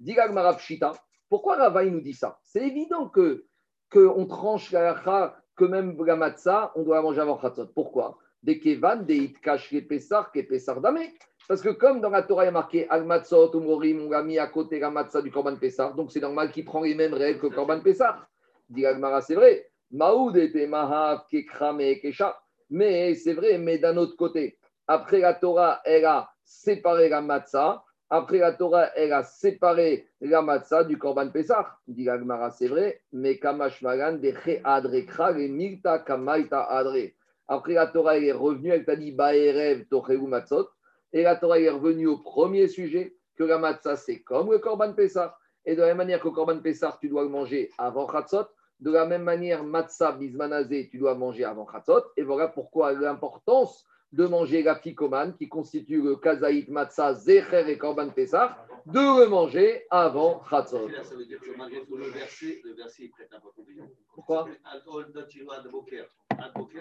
[0.00, 0.94] Digag Marapshita.
[1.28, 2.38] Pourquoi Ravaï nous dit ça?
[2.42, 3.44] C'est évident que
[3.92, 7.68] qu'on tranche la que même la matzah, on doit la manger avant Khatzot.
[7.74, 8.18] Pourquoi?
[8.46, 11.12] Des kevan, des itkash, les pesar, les pesar damé.
[11.48, 14.22] Parce que comme dans la Torah, il y a marqué al matzot, umorim, on a
[14.22, 17.14] mis à côté la matzah du korban pesar, donc c'est normal qu'il prend les mêmes
[17.14, 18.28] règles que le korban pesar.
[18.68, 19.68] Dit Agmara, c'est vrai.
[19.90, 22.38] Maoud était mahav, kekram et kesha.
[22.70, 27.82] Mais c'est vrai, mais d'un autre côté, après la Torah, elle a séparé la matzah.
[28.08, 31.66] Après la Torah, elle a séparé la matzah du Korban Pesach.
[31.88, 34.32] Dit Gagmara, c'est vrai, mais Kamash Magan, de
[34.62, 37.10] Adre Kra, les Milta Kamaita Adre.
[37.48, 40.68] Après la Torah, est revenue, elle t'a dit Baerev Tocheu Matzot.
[41.12, 44.92] Et la Torah est revenue au premier sujet, que la matzah, c'est comme le Korban
[44.94, 45.32] Pesach.
[45.64, 48.46] Et de la même manière que le Korban Pesach, tu dois manger avant Chatzot.
[48.80, 52.02] De la même manière, matzah bismanazé, tu dois manger avant Chatzot.
[52.16, 57.78] Et voilà pourquoi l'importance de manger la ficomane qui constitue le kazaït matzah, zecher et
[57.78, 58.50] korban pesach,
[58.86, 60.88] de le manger avant chatzot.
[61.02, 63.88] Ça veut dire que malgré tout, le verset, le verset il prête un peu confusion.
[64.14, 64.48] Pourquoi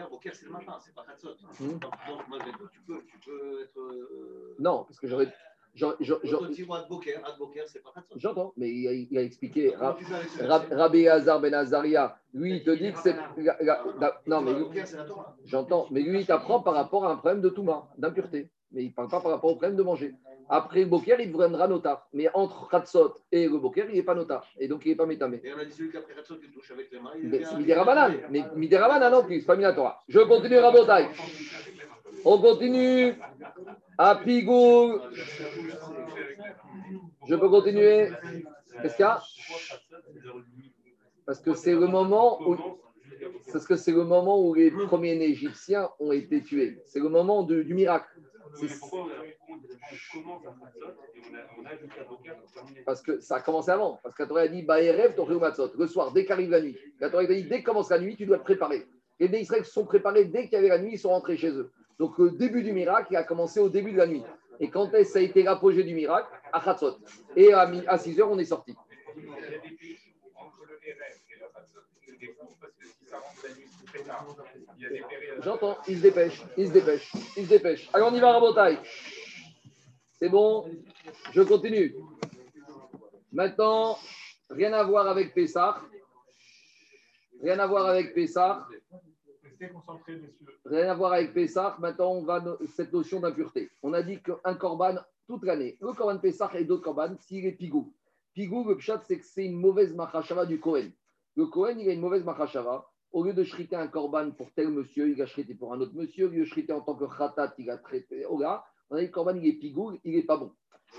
[0.10, 0.36] Boker.
[0.36, 1.36] C'est le matin, c'est pas Chatzot.
[1.60, 1.80] Hmm.
[1.80, 1.94] Donc,
[2.30, 3.80] malgré tout, tu peux, tu peux être.
[3.80, 5.32] euh, Non, parce que j'aurais.
[8.16, 9.76] J'entends, mais il a, il a expliqué.
[9.76, 13.16] Rabbi Hazar ben Azaria, lui, il te dit que c'est.
[13.38, 14.54] la- Non, mais
[15.44, 18.50] j'entends, mais lui, il t'apprend par rapport à un problème de Touma, d'impureté.
[18.72, 20.14] Mais il ne parle pas par rapport au problème de manger.
[20.48, 22.08] Après le Boker, il deviendra notar.
[22.14, 24.46] Mais entre Khatsot et le Boker, il n'est pas notar.
[24.60, 25.42] Et donc, il n'est pas métamé.
[25.44, 27.12] Et on a dit celui qui après Chatzot, il touche avec les mains.
[27.22, 28.14] C'est Midirabanan.
[28.30, 30.04] Mais Midirabanan non plus, c'est pas Minatora.
[30.08, 31.08] Je continue Rabotai.
[32.24, 33.16] On continue.
[33.98, 35.00] À Pigou.
[37.28, 38.10] Je peux continuer
[38.82, 39.22] Qu'est-ce qu'il y a?
[41.26, 42.58] Parce que c'est le moment où.
[43.52, 46.82] Parce que c'est le moment où les premiers nés égyptiens ont été tués.
[46.86, 48.08] C'est le moment du miracle.
[48.62, 48.68] Et
[52.86, 54.00] Parce que ça a commencé avant.
[54.04, 55.72] Parce que la Torah a dit Baerev, ton matzot.
[55.78, 56.78] Le soir, dès qu'arrive la nuit.
[57.00, 58.88] La Torah a dit dès que commence la nuit, tu dois te préparer.
[59.20, 61.38] Les Bnei Israël se sont préparés dès qu'il y avait la nuit, ils sont rentrés
[61.38, 61.72] chez eux.
[62.00, 64.24] Donc le début du miracle, il a commencé au début de la nuit.
[64.60, 66.28] Et quand est-ce que ça a été l'apogée du miracle?
[66.52, 66.98] À Chatzot.
[67.36, 68.76] Et à 6 heures, on est sorti.
[75.42, 77.90] J'entends, il se dépêche, il se dépêche, il se dépêche.
[77.94, 78.80] Allez, on y va, Rabotaille.
[80.14, 80.70] C'est bon,
[81.34, 81.96] je continue.
[83.32, 83.98] Maintenant,
[84.50, 85.82] rien à voir avec Pessah.
[87.42, 88.66] Rien à voir avec Pessah.
[90.66, 91.76] Rien à voir avec Pessah.
[91.80, 92.44] Maintenant, on va
[92.76, 93.70] cette notion d'impureté.
[93.84, 94.96] On a dit qu'un corban,
[95.28, 97.94] toute l'année, le corban Pessah et d'autres corban, s'il est pigou.
[98.34, 100.92] Pigou, le pshat, c'est que c'est une mauvaise machashava du Kohen.
[101.36, 102.90] Le Kohen, il a une mauvaise machashava.
[103.16, 105.94] Au lieu de shriter un corban pour tel monsieur, il a shrité pour un autre
[105.96, 106.28] monsieur.
[106.28, 108.26] Au lieu de shriter en tant que khatat, il a traité.
[108.30, 110.52] Oh là, on a dit le corban, il est pigou, il n'est pas bon.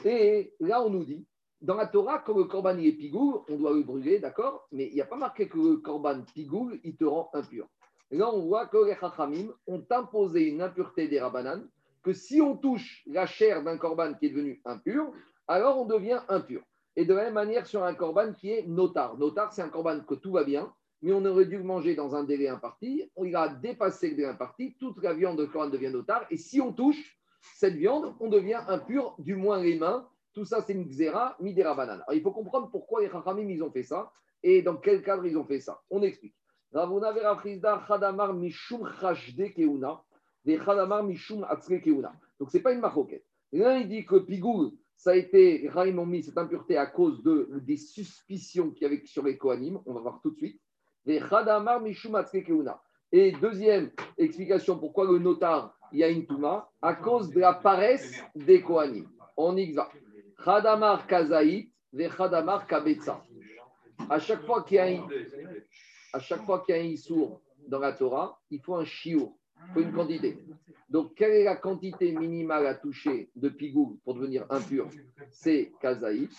[0.02, 1.26] Et là, on nous dit,
[1.60, 4.66] dans la Torah, quand le corban il est pigou, on doit le brûler, d'accord?
[4.72, 7.68] Mais il n'y a pas marqué que le corban pigou, il te rend impur.
[8.10, 11.68] Et là, on voit que les Chachamim ont imposé une impureté des Rabbanan,
[12.02, 15.12] que si on touche la chair d'un corban qui est devenu impur,
[15.46, 16.62] alors on devient impur.
[16.96, 19.18] Et de la même manière sur un corban qui est notar.
[19.18, 22.14] Notar, c'est un corban que tout va bien, mais on aurait dû le manger dans
[22.14, 23.10] un délai imparti.
[23.16, 26.26] On a dépassé le délai imparti, toute la viande de corban devient notar.
[26.30, 27.18] Et si on touche
[27.54, 30.08] cette viande, on devient impur, du moins les mains.
[30.32, 32.02] Tout ça, c'est une xéra, midera banane.
[32.06, 35.26] Alors, il faut comprendre pourquoi les Chachamim, ils ont fait ça et dans quel cadre
[35.26, 35.82] ils ont fait ça.
[35.90, 36.34] On explique.
[36.72, 37.14] Ravuna
[37.88, 38.88] chadamar mishum
[39.54, 40.02] keuna,
[40.44, 41.46] ve chadamar mishum
[41.82, 42.12] keuna.
[42.38, 43.24] Donc, ce n'est pas une maroquette.
[43.52, 47.22] L'un, il dit que Pigoul, ça a été, Raïm ont mis cette impureté à cause
[47.22, 49.80] de, des suspicions qu'il y avait sur les Kohanim.
[49.86, 50.60] On va voir tout de suite.
[53.12, 56.68] Et deuxième explication, pourquoi le notar, il y a une touma?
[56.82, 59.08] À cause de la paresse des Kohanim.
[59.36, 59.88] On y va.
[60.44, 61.70] Khadamar kazaït,
[62.16, 63.22] khadamar kabetza.
[64.10, 65.06] À chaque fois qu'il y a un,
[66.12, 69.36] à issour dans la Torah, il faut un chiour,
[69.72, 70.38] faut une quantité.
[70.88, 74.88] Donc, quelle est la quantité minimale à toucher de pigou pour devenir impur?
[75.30, 76.30] C'est kazaït.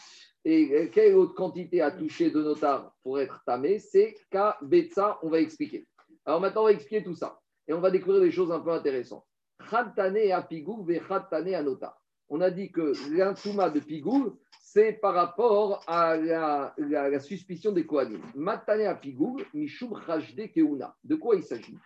[0.46, 3.80] Et quelle est l'autre quantité à toucher de notar pour être tamé?
[3.80, 5.86] C'est kabetza, on va expliquer.
[6.26, 7.40] Alors maintenant, on va expliquer tout ça.
[7.68, 9.26] Et on va découvrir des choses un peu intéressantes.
[9.70, 11.98] Khatane à Pigou, ve à Nota.
[12.30, 18.22] On a dit que l'intouma de Pigou, c'est par rapport à la, suspicion des Kohanim.
[18.36, 20.96] Matane à Pigou, Mishum Rajde Keuna.
[21.04, 21.78] De quoi il s'agit?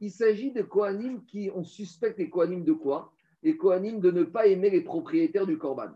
[0.00, 3.12] Il s'agit de Kohanim qui, on suspecte les Kohanim de quoi?
[3.42, 5.90] Les Kohanim de ne pas aimer les propriétaires du Korban.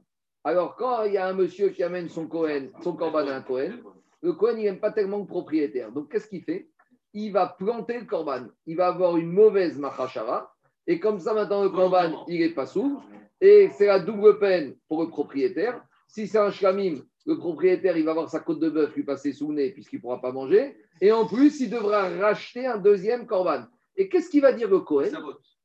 [0.45, 3.43] Alors, quand il y a un monsieur qui amène son, Kohen, son Korban à un
[3.43, 3.81] Kohen,
[4.23, 5.93] le Kohen, il n'aime pas tellement le propriétaire.
[5.93, 6.69] Donc, qu'est-ce qu'il fait?
[7.13, 8.47] Il va planter le Korban.
[8.67, 10.53] Il va avoir une mauvaise machashara.
[10.87, 13.05] Et comme ça, maintenant, le Korban, il n'est pas sourd.
[13.41, 15.81] Et c'est la double peine pour le propriétaire.
[16.09, 19.33] Si c'est un shlamim, le propriétaire, il va avoir sa côte de bœuf lui passer
[19.33, 20.77] sous le nez puisqu'il ne pourra pas manger.
[21.01, 23.65] Et en plus, il devra racheter un deuxième korban.
[23.97, 25.17] Et qu'est-ce qu'il va dire le Kohen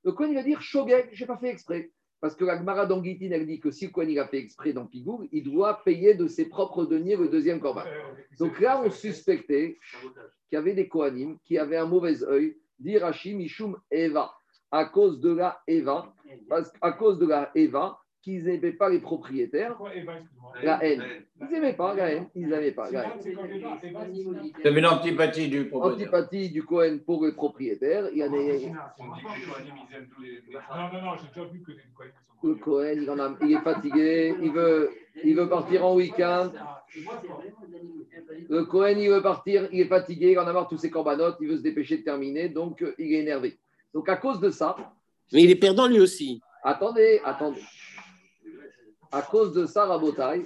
[0.04, 1.92] Le Kohen, il va dire Shogeg, je n'ai pas fait exprès.
[2.20, 4.74] Parce que la Gemara d'Anguitine, elle dit que si le Kohen il a fait exprès
[4.74, 7.84] dans Pigour, il doit payer de ses propres deniers le deuxième korban.
[8.40, 10.12] Donc là, on suspectait qu'il
[10.54, 14.34] y avait des Kohanim qui avaient un mauvais œil, dit Rashi Mishum Eva,
[14.72, 16.14] à cause de la Eva,
[16.50, 19.78] parce, à cause de la Eva, qu'ils n'aimaient pas les propriétaires,
[20.62, 21.02] la haine.
[21.40, 23.12] Ils n'aimaient pas la haine, ils n'aimaient pas la haine.
[24.62, 26.08] C'est l'antipathie du propriétaire.
[26.08, 28.38] Antipathie du Cohen pour les propriétaires, il y en a.
[28.38, 28.60] Les.
[30.14, 32.14] tous les- Non, non, non, j'ai déjà vu que des Kohanim
[32.44, 34.92] Le Cohen, il, en a, il est fatigué, il veut,
[35.24, 36.52] il veut partir en week-end.
[38.50, 40.90] Le Cohen, il veut partir, il est fatigué, il en a marre de tous ses
[40.90, 43.58] corbanotes, il veut se dépêcher de terminer, donc euh, il est énervé.
[43.94, 44.76] Donc à cause de ça,
[45.32, 46.42] Mais il est perdant lui aussi.
[46.64, 47.62] attendez, attendez.
[49.12, 50.44] À cause de ça, Rabotai,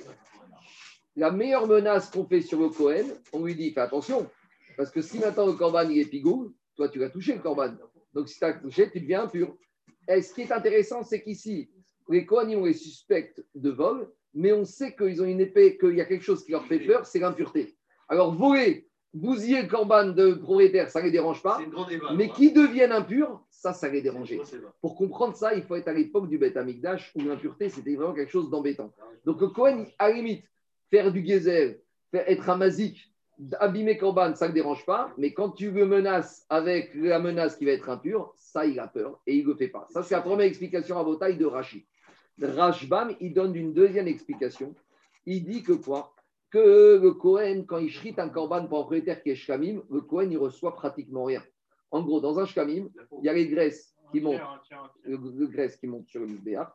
[1.15, 4.29] la meilleure menace qu'on fait sur le Cohen, on lui dit fais attention,
[4.77, 7.73] parce que si maintenant le corban est pigou, toi tu vas toucher le corban.
[8.13, 9.57] Donc si tu as touché, tu deviens impur.
[10.07, 11.69] Et ce qui est intéressant, c'est qu'ici,
[12.09, 15.95] les Kohanim, on les suspecte de vol, mais on sait qu'ils ont une épée, qu'il
[15.95, 17.75] y a quelque chose qui leur fait peur, c'est l'impureté.
[18.07, 21.59] Alors voler, bousiller le corban de propriétaire, ça ne les dérange pas,
[22.15, 24.39] mais qu'ils deviennent impurs, ça, ça les dérangeait.
[24.81, 28.13] Pour comprendre ça, il faut être à l'époque du Beth Amikdash où l'impureté, c'était vraiment
[28.13, 28.91] quelque chose d'embêtant.
[29.25, 30.45] Donc le Cohen, à la limite,
[30.89, 31.81] faire du geyser,
[32.11, 33.11] faire, être un mazik,
[33.59, 35.11] abîmer Corban, ça ne dérange pas.
[35.17, 38.87] Mais quand tu le menaces avec la menace qui va être impure, ça, il a
[38.87, 39.87] peur et il ne le fait pas.
[39.89, 41.85] Ça, c'est la première explication à Botaï de Rashi.
[42.41, 44.73] Rashbam, il donne une deuxième explication.
[45.25, 46.13] Il dit que quoi?
[46.51, 50.37] Que le Cohen, quand il shrite un Corban propriétaire qui est Shkamim, le Cohen, il
[50.37, 51.41] reçoit pratiquement rien.
[51.91, 52.89] En gros, dans un Shkamim,
[53.19, 54.41] il y a les graisses qui montent
[55.03, 56.67] le, le graisse qui monte sur le misbéach.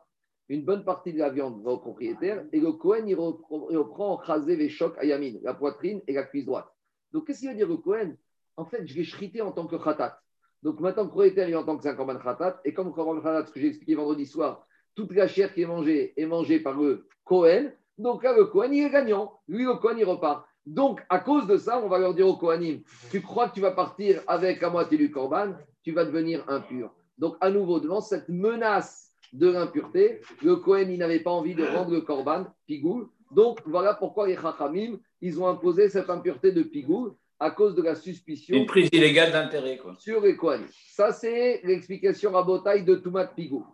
[0.49, 3.77] Une bonne partie de la viande va au propriétaire et le Cohen, il reprend, il
[3.77, 6.67] reprend les chocs à Yamin, la poitrine et la cuisse droite.
[7.11, 8.15] Donc, qu'est-ce qu'il veut dire le Cohen
[8.55, 10.19] En fait, je l'ai shrité en tant que khatat.
[10.63, 12.61] Donc, maintenant, le propriétaire, il entend que c'est un korban khatat.
[12.65, 14.65] Et comme le korban khatat, ce que j'ai expliqué vendredi soir,
[14.95, 17.71] toute la chair qui est mangée est mangée par le Cohen.
[17.97, 19.39] Donc là, le Cohen, il est gagnant.
[19.47, 20.45] Lui, le Cohen, il repart.
[20.67, 23.61] Donc, à cause de ça, on va leur dire au Kohanim, tu crois que tu
[23.61, 26.93] vas partir avec la moitié du korban, tu vas devenir impur.
[27.17, 31.63] Donc, à nouveau, devant cette menace de l'impureté, le Kohen, il n'avait pas envie de
[31.63, 33.09] rendre le korban pigou.
[33.31, 37.81] Donc, voilà pourquoi les Chachamim, ils ont imposé cette impureté de pigou à cause de
[37.81, 39.95] la suspicion Une prise illégale d'intérêt, quoi.
[39.97, 40.67] sur les Kohanim.
[40.91, 43.65] Ça, c'est l'explication rabotaille de Toumat Pigou.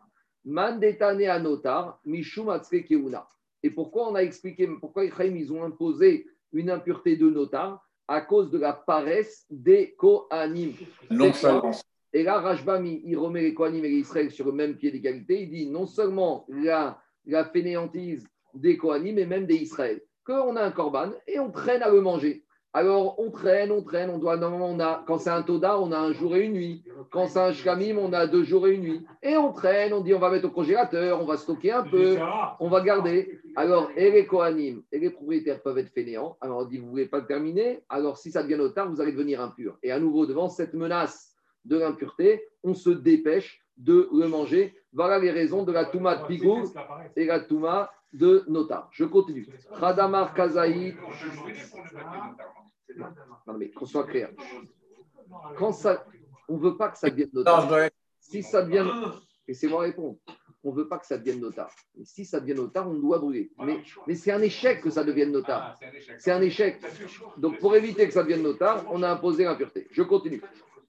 [0.45, 2.55] Mandetane anotar, mishum
[2.87, 3.25] keuna.
[3.63, 7.83] Et pourquoi on a expliqué, pourquoi les Chaim, ils ont imposé une impureté de notar
[8.07, 10.73] à cause de la paresse des Kohanim?
[12.15, 15.43] Et là, Rajbam, il remet les Kohanim et les Israël sur le même pied d'égalité.
[15.43, 20.01] Il dit non seulement la, la fainéantise des Kohanim, mais même des Israël.
[20.25, 22.45] Qu'on a un korban et on traîne à le manger.
[22.75, 25.91] Alors, on traîne, on traîne, on doit, normalement, on a, quand c'est un Toda, on
[25.91, 26.83] a un jour et une nuit.
[27.11, 29.05] Quand c'est un Shkamim, on a deux jours et une nuit.
[29.21, 32.17] Et on traîne, on dit on va mettre au congélateur, on va stocker un peu,
[32.59, 33.39] on va garder.
[33.55, 36.35] Alors, et les Kohanim et les propriétaires peuvent être fainéants.
[36.41, 37.83] Alors, on dit, vous ne voulez pas le terminer?
[37.89, 39.77] Alors, si ça devient notar, vous allez devenir impur.
[39.83, 44.73] Et à nouveau, devant cette menace de l'impureté, on se dépêche de le manger.
[44.93, 46.63] Voilà les raisons de la Touma de Pigou
[47.15, 48.89] et la Touma de Notar.
[48.91, 49.47] Je continue.
[52.97, 54.29] Non, mais qu'on soit clair.
[55.57, 56.05] Quand ça,
[56.47, 57.91] on ne veut pas que ça devienne notable.
[58.19, 58.85] Si ça devient.
[59.47, 60.17] Laissez-moi répondre.
[60.63, 61.71] On ne veut pas que ça devienne notable.
[61.99, 63.51] Et si ça devient notable, on doit brûler.
[63.59, 65.65] Mais, mais c'est un échec que ça devienne notable.
[65.67, 65.79] Ah,
[66.17, 66.79] c'est un échec.
[67.37, 69.87] Donc, pour éviter que ça devienne notable, on a imposé l'impureté.
[69.91, 70.41] Je continue.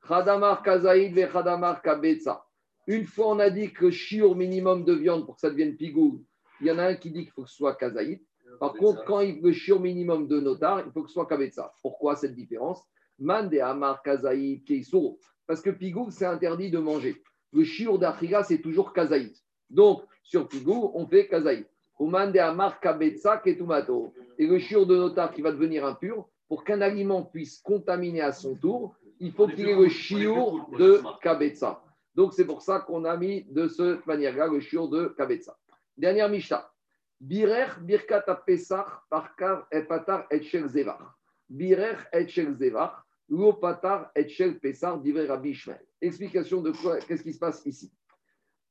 [0.07, 2.47] Khadamar kazaïd ve khadamar kabetza.
[2.87, 6.23] Une fois, on a dit que shiur minimum de viande pour que ça devienne pigou,
[6.61, 8.21] il y en a un qui dit qu'il faut que ce soit kazaïd.
[8.61, 11.73] Par contre, quand il veut shiur minimum de notar, il faut que ce soit kabetza.
[11.83, 12.83] Pourquoi cette différence?
[13.19, 15.19] Man de amar kazaïd keisuro.
[15.47, 17.23] Parce que pigou, c'est interdit de manger.
[17.53, 19.33] Le shiur d'achriga, c'est toujours kazaïd.
[19.71, 21.67] Donc, sur pigou, on fait kazaïd.
[21.99, 26.65] Oman de amar kabetza ketumato et le shiur de notar qui va devenir impur, pour
[26.65, 31.83] qu'un aliment puisse contaminer à son tour, il faut qu'il ait le shiur de kabetza.
[32.15, 35.57] Donc c'est pour ça qu'on a mis de cette manière-là le shiur de kabetza.
[35.97, 36.69] Dernière Mishnah.
[37.25, 41.17] Birer birkat pesach parkar et patar et shel zevar.
[41.49, 43.07] Birer et shel zevar.
[43.31, 45.81] Lo patar et shel pesar divrei Rabbi Ishmael.
[46.03, 47.91] Explication de quoi, qu'est-ce qui se passe ici?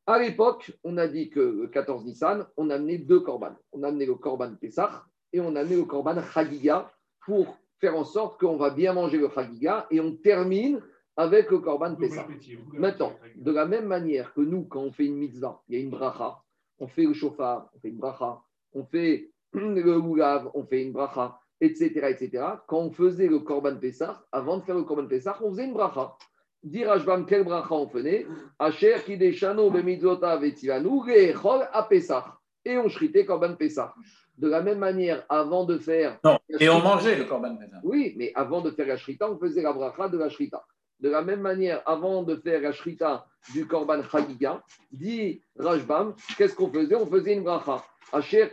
[0.05, 3.55] À l'époque, on a dit que le 14 Nissan, on a amené deux korban.
[3.71, 6.91] On a amené le korban Pessah et on a amené le korban Chagiga
[7.25, 10.79] pour faire en sorte qu'on va bien manger le Chagiga et on termine
[11.17, 12.27] avec le korban Pessah.
[12.73, 15.83] Maintenant, de la même manière que nous, quand on fait une mitzvah, il y a
[15.83, 16.43] une bracha,
[16.80, 18.39] on fait le chauffard, on fait une bracha,
[18.74, 22.43] on fait le oulav, on fait une bracha, etc., etc.
[22.67, 25.74] Quand on faisait le korban Pessah, avant de faire le korban Pessah, on faisait une
[25.74, 26.15] bracha.
[26.63, 28.26] Dire Ashbam, quel bracha on faisait?
[28.57, 32.38] Asher kideshano bemitzvota vetivanu leechol a Pessah.
[32.65, 33.93] Et on shritait korban Pessah.
[34.36, 36.17] De la même manière, avant de faire.
[36.24, 37.80] Non, et on mangeait le corban pessah.
[37.84, 40.65] Oui, mais avant de faire la shrita, on faisait la bracha de la shrita.
[41.03, 46.55] De la même manière, avant de faire la shrita du korban chagiga, dit Rajbam, qu'est-ce
[46.55, 46.95] qu'on faisait?
[46.95, 47.83] On faisait une bracha.
[48.13, 48.49] Asher.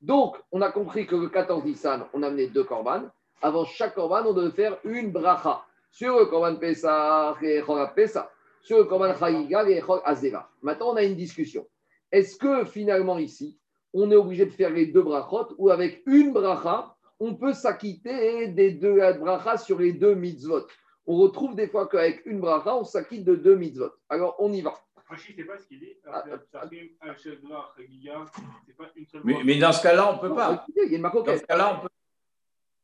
[0.00, 3.04] Donc, on a compris que le 14 Nissan, on a amené deux korban.
[3.40, 5.62] Avant chaque korban, on devait faire une bracha.
[5.92, 8.26] Sur le korban Pesach, leechol a Pesach.
[8.62, 10.48] Sur le korban chagiga, leechol a zevach.
[10.60, 11.64] Maintenant, on a une discussion.
[12.10, 13.60] Est-ce que finalement ici,
[13.94, 18.48] on est obligé de faire les deux brachot ou avec une bracha, on peut s'acquitter
[18.48, 20.66] des deux brachas sur les deux mitzvot
[21.06, 23.92] On retrouve des fois qu'avec une bracha, on s'acquitte de deux mitzvot.
[24.08, 24.74] Alors, on y va.
[26.06, 26.70] Ah, un
[29.24, 30.54] Mais, dans ce cas-là, on ne peut pas.
[30.54, 31.88] Écoutez, Il y a une Dans marque ce cas-là, on peut.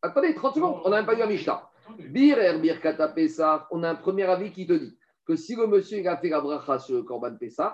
[0.03, 1.70] Attendez, 30 secondes, on n'a même pas eu la Mishnah.
[1.97, 5.57] Bir er bir kata Pesach, on a un premier avis qui te dit que si
[5.57, 7.72] le monsieur il a fait la bracha sur le korban Pesach,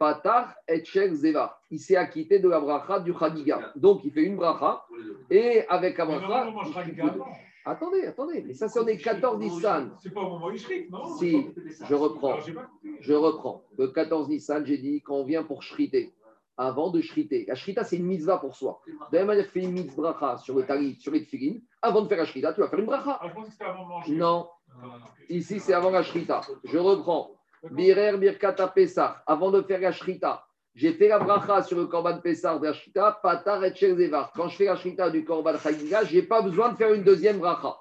[0.00, 0.82] patar et
[1.12, 3.70] zeva, il s'est acquitté de la bracha du Chagiga.
[3.76, 4.82] Donc il fait une bracha
[5.30, 6.52] et avec la bracha.
[6.88, 7.02] il.
[7.66, 9.94] Attendez, attendez, mais ça c'est on est 14 Nissan.
[10.02, 11.04] C'est pas au moment où il shrik, non?
[11.18, 11.46] Si,
[11.86, 12.38] je reprends.
[13.00, 13.62] Je reprends.
[13.76, 16.14] Le 14 Nissan, j'ai dit quand on vient pour shriter,
[16.56, 17.44] avant de shriter.
[17.46, 18.80] La shrita, c'est une mitzvah pour soi.
[18.86, 21.28] De la même manière fais une mitzvah sur le talit, sur les
[21.82, 23.18] avant de faire la shrita, tu vas faire une bracha.
[23.20, 24.16] Ah, je pense que c'était avant de manger.
[24.16, 24.48] Non,
[24.82, 24.88] non.
[25.28, 26.40] ici c'est avant la shrita.
[26.64, 27.32] Je reprends.
[27.62, 30.46] Birer birkata Pesach, avant de faire la shrita.
[30.74, 34.32] J'ai fait la bracha sur le korban Pesach de la shrita, patar et shel zevar.
[34.34, 37.04] Quand je fais la shrita du korban chagiga, je n'ai pas besoin de faire une
[37.04, 37.76] deuxième bracha.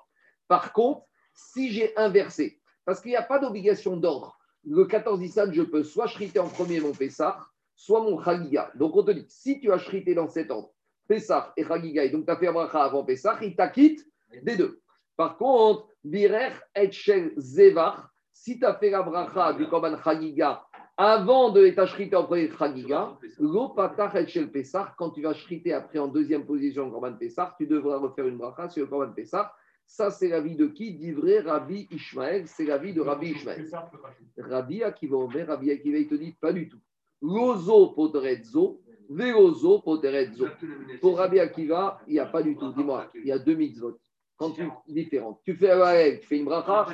[0.48, 5.54] Par contre, si j'ai inversé, parce qu'il n'y a pas d'obligation d'ordre, le 14 Nissan,
[5.54, 7.38] je peux soit shriter en premier mon Pesach,
[7.76, 8.72] soit mon chagiga.
[8.76, 10.74] Donc on te dit, si tu as shrité dans cet ordre,
[11.08, 14.06] Pesach et chagiga, et donc tu as fait la bracha avant Pesach, il t'acquitte
[14.44, 14.82] des deux.
[15.16, 16.90] Par contre, birer et
[17.38, 18.10] zevar,
[18.42, 20.64] si tu as fait la bracha du korban chagiga
[20.96, 25.34] avant de ta shrité en premier chagiga, Lo patach et shel Pessah, quand tu vas
[25.34, 28.90] shriter après en deuxième position le Korban Pessah, tu devras refaire une bracha sur le
[28.90, 29.54] Korban Pessah.
[29.86, 30.94] Ça, c'est l'avis de qui?
[30.94, 33.70] D'ivré Rabbi Ishmael, c'est l'avis de Rabbi Ishmael.
[34.38, 36.80] Rabbi Akiva Omer, Rabbi Akiva, il te dit pas du tout.
[37.22, 40.48] Lozo poterezzo, velozo poterezzo.
[41.02, 42.72] Pour Rabbi Akiva, il n'y a pas du tout.
[42.74, 43.98] Dis-moi, il y a deux mitzvot.
[44.40, 45.42] Quand tu différentes.
[45.44, 46.88] Tu fais le Halev, tu fais une bracha.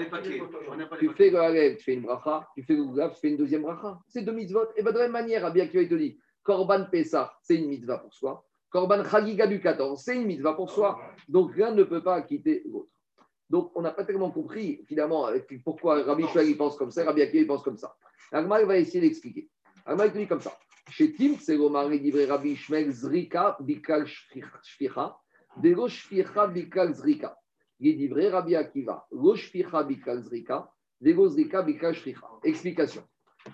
[0.98, 2.50] Tu fais le Halev, tu fais une bracha.
[2.56, 4.00] Tu fais le Goulav, tu fais une deuxième bracha.
[4.08, 4.66] C'est deux mitzvot.
[4.76, 7.68] Et bien de la même manière, Rabbi Akiva, il te dit Korban Pessah, c'est une
[7.68, 8.43] mitzvah pour soi.
[8.72, 11.00] Korban Chagiga du 14, c'est une mitzvah pour soi.
[11.30, 12.89] Donc l'un ne peut pas quitter l'autre.
[13.48, 15.30] Donc on n'a pas tellement compris finalement
[15.64, 17.96] pourquoi Rabbi il pense comme ça, Rabbi Akiva il pense comme ça.
[18.32, 19.50] Agma va essayer d'expliquer.
[19.86, 20.58] Agma il te dit comme ça.
[20.89, 25.16] Chez Tim, c'est Rabbi Ishmael Zrika Bikal Shficha,
[27.80, 29.08] Il est livré Rabbi Akiva.
[32.43, 33.03] Explication.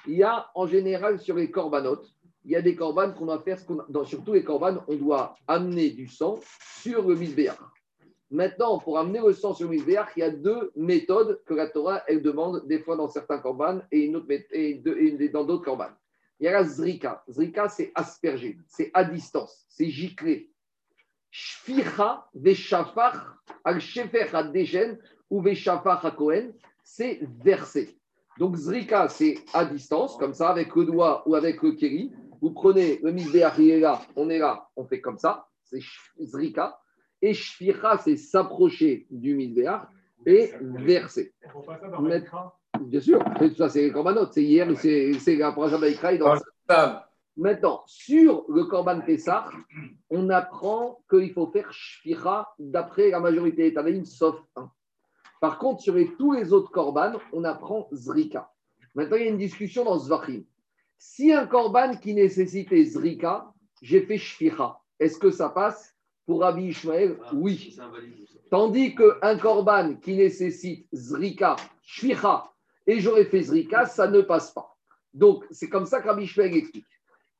[0.07, 2.07] Il y a en général sur les corbanotes,
[2.45, 3.57] il y a des corbanes qu'on doit faire,
[3.89, 6.39] dans, surtout les corbanes, on doit amener du sang
[6.81, 7.57] sur le misbéach.
[8.29, 11.67] Maintenant, pour amener le sang sur le misbéach, il y a deux méthodes que la
[11.67, 15.65] Torah, elle demande des fois dans certains corbanes et, une autre et, et dans d'autres
[15.65, 15.95] corbanes.
[16.39, 17.23] Il y a la zrika.
[17.29, 20.50] Zrika, c'est asperger, c'est à distance, c'est gicler.
[21.31, 23.17] Shficha veshafach
[23.63, 24.97] al shefer hadeshen
[25.29, 26.53] ou veshafach hakohen,
[26.83, 27.97] c'est verser.
[28.37, 32.11] Donc Zrika, c'est à distance, comme ça, avec le doigt ou avec le keri.
[32.41, 35.79] Vous prenez le misbéach, il est là, on est là, on fait comme ça, c'est
[36.19, 36.77] Zrika.
[37.21, 39.87] Et Shficha, c'est s'approcher du misbéach
[40.25, 41.33] et verser.
[41.55, 42.01] On pas ça dans.
[42.79, 45.53] Bien sûr, c'est- ça c'est les corbanotes, c'est hier, c'est c'est la
[46.11, 46.35] et dans.
[47.37, 49.49] Maintenant, sur le Korban Pessah,
[50.09, 54.69] on apprend qu'il faut faire Shfira d'après la majorité des Tanaïm, sauf un.
[55.39, 58.51] Par contre, sur les- tous les autres Korban, on apprend Zrika.
[58.93, 60.43] Maintenant, il y a une discussion dans Zvachim.
[60.97, 63.51] Si un Korban qui nécessitait Zrika,
[63.81, 65.95] j'ai fait Shfira, est-ce que ça passe
[66.27, 67.75] Pour Rabbi Ishmael, oui.
[67.79, 68.27] Invalide.
[68.27, 68.39] ça.
[68.51, 72.51] Tandis qu'un korban qui nécessite zrika, shvicha,
[72.85, 74.77] et j'aurais fait zrika, ça ne passe pas.
[75.13, 76.85] Donc, c'est comme ça que Rabbi Shmuel explique.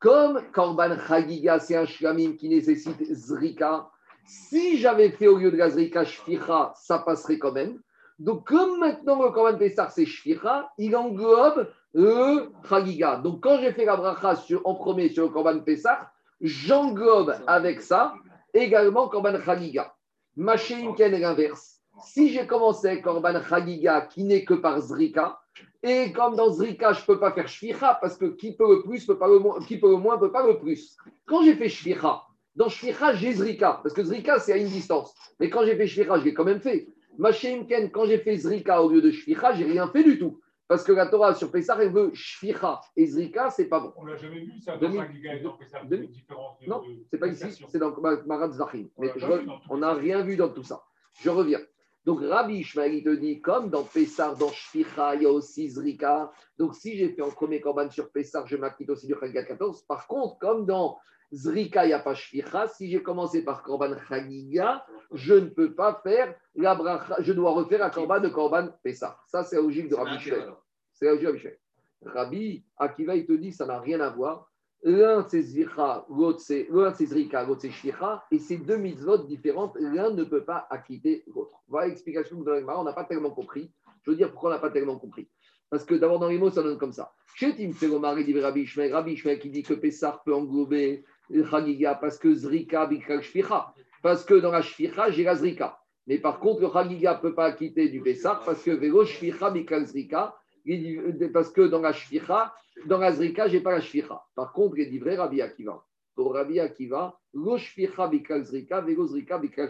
[0.01, 3.87] Comme korban chagiga, c'est un shlamim qui nécessite zrika,
[4.25, 7.79] si j'avais fait au lieu de la zrika shvicha, ça passerait quand même.
[8.17, 13.17] Donc, comme maintenant le korban Pessah, c'est shvicha, il englobe le chagiga.
[13.17, 18.15] Donc, quand j'ai fait la bracha en premier sur le korban Pessah, j'englobe avec ça
[18.53, 19.93] également korban chagiga.
[20.35, 21.81] Machéim Ken est l'inverse?
[22.03, 25.40] Si j'ai commencé Korban Chagiga qui n'est que par Zrika,
[25.83, 28.83] et comme dans Zrika, je ne peux pas faire Shvicha parce que qui peut le
[28.83, 30.95] plus, peut pas le moins, qui peut le moins, peut pas le plus.
[31.25, 32.21] Quand j'ai fait Shvicha,
[32.55, 35.13] dans Shvicha, j'ai Zrika, parce que Zrika, c'est à une distance.
[35.39, 36.87] Mais quand j'ai fait Shvicha, je l'ai quand même fait.
[37.17, 40.39] Machéim Ken, quand j'ai fait Zrika au lieu de Shvicha, j'ai rien fait du tout.
[40.67, 42.79] Parce que la Torah sur Pessah, elle veut Shvicha.
[42.95, 43.91] Et Zrika, c'est pas bon.
[43.97, 46.59] On l'a jamais vu, ça, dans Demi- 5 gigas et dans Pessah, demi- une différence
[46.59, 46.69] de.
[46.69, 48.87] Non, de- C'est pas ici, c'est dans Ma- Marat Zvachim.
[48.97, 50.83] On Mais je n'a rien vu dans tout ça.
[51.21, 51.59] Je reviens.
[52.05, 55.69] Donc Rabbi Ishmael, il te dit, comme dans Pessar, dans Shficha, il y a aussi
[55.69, 56.31] Zrika.
[56.57, 59.83] Donc si j'ai fait en premier Korban sur Pessar, je m'acquitte aussi du Chagiga 14.
[59.83, 60.97] Par contre, comme dans
[61.31, 65.75] Zrika, il n'y a pas Shficha, si j'ai commencé par Korban Chagiga, je ne peux
[65.75, 69.23] pas faire la bracha, je dois refaire la Korban de Korban Pessar.
[69.27, 70.53] Ça, c'est la logique de Rabbi un Ishmael.
[70.93, 71.59] C'est la logique de Rabbi Ishmael.
[72.03, 74.50] Rabbi Akiva, il te dit, ça n'a rien à voir.
[74.83, 79.77] L'un c'est Zvicha, l'autre c'est c'est Zrika, l'autre c'est Shvicha, et ces deux mitzvot différentes,
[79.79, 81.61] l'un ne peut pas acquitter l'autre.
[81.67, 82.81] Voilà l'explication que nous donne la Gemara.
[82.81, 83.71] on n'a pas tellement compris.
[84.03, 85.29] Je veux dire pourquoi on n'a pas tellement compris.
[85.69, 87.13] Parce que d'abord dans les mots, ça donne comme ça.
[87.35, 91.05] Chez Tim Feromar, il dit Rabbi Ishmael, Rabbi Ishmael qui dit que Pessar peut englober
[91.31, 93.73] Chagiga parce que Zrika, Bikra, Shvicha.
[94.01, 95.79] Parce que dans la Shvicha, j'ai la Zrika.
[96.07, 99.51] Mais par contre, le Chagiga ne peut pas acquitter du Pessar parce que Vélo, Shvicha,
[99.51, 100.35] Bikra, Zrika.
[100.65, 100.99] Dit-
[101.33, 102.53] Parce que dans la Shvicha,
[102.85, 104.21] dans la Zrika, je n'ai pas la Shvicha.
[104.35, 105.83] Par contre, il dit vrai Rabbi Akiva.
[106.15, 109.69] Pour Rabbi Akiva, lo Shvicha bikal Zrika, velo Zrika bikal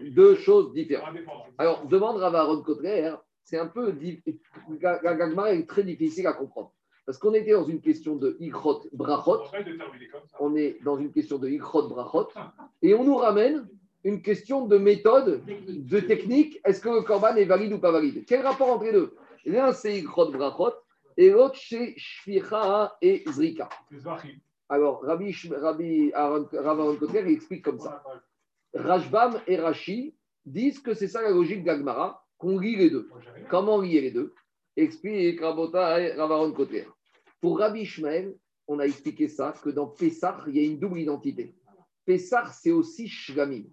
[0.00, 0.10] lui.
[0.10, 1.14] Deux choses différentes.
[1.58, 3.92] Alors, demande Rav Aaron Kotler, c'est un peu.
[4.80, 6.72] La la Gemara est très difficile à comprendre.
[7.06, 9.42] Parce qu'on était dans une question de Ikrot Brachot,
[10.38, 12.28] on est dans une question de Ikrot Brachot,
[12.82, 13.66] et on nous ramène
[14.04, 16.60] une question de méthode, de technique.
[16.64, 18.24] Est-ce que le Korban est valide ou pas valide?
[18.26, 19.14] Quel rapport entre les deux?
[19.44, 20.74] L'un, c'est Ikrot Brachot,
[21.16, 23.68] et l'autre, c'est Shvicha et Zrika.
[24.68, 28.02] Alors, Rabbi, Rabbi Aaron, Kotler, il explique comme ça.
[28.74, 30.14] Rajbam et Rashi
[30.46, 33.10] disent que c'est ça la logique d'Agmara, qu'on lit les deux.
[33.48, 34.32] Comment lier les deux?
[34.76, 36.86] Explique Rabota et Ravaron Kotler.
[37.40, 38.36] Pour Rabbi Ishmael,
[38.68, 41.54] on a expliqué ça, que dans Pessah, il y a une double identité.
[42.04, 43.64] Pessah, c'est aussi Shlamim.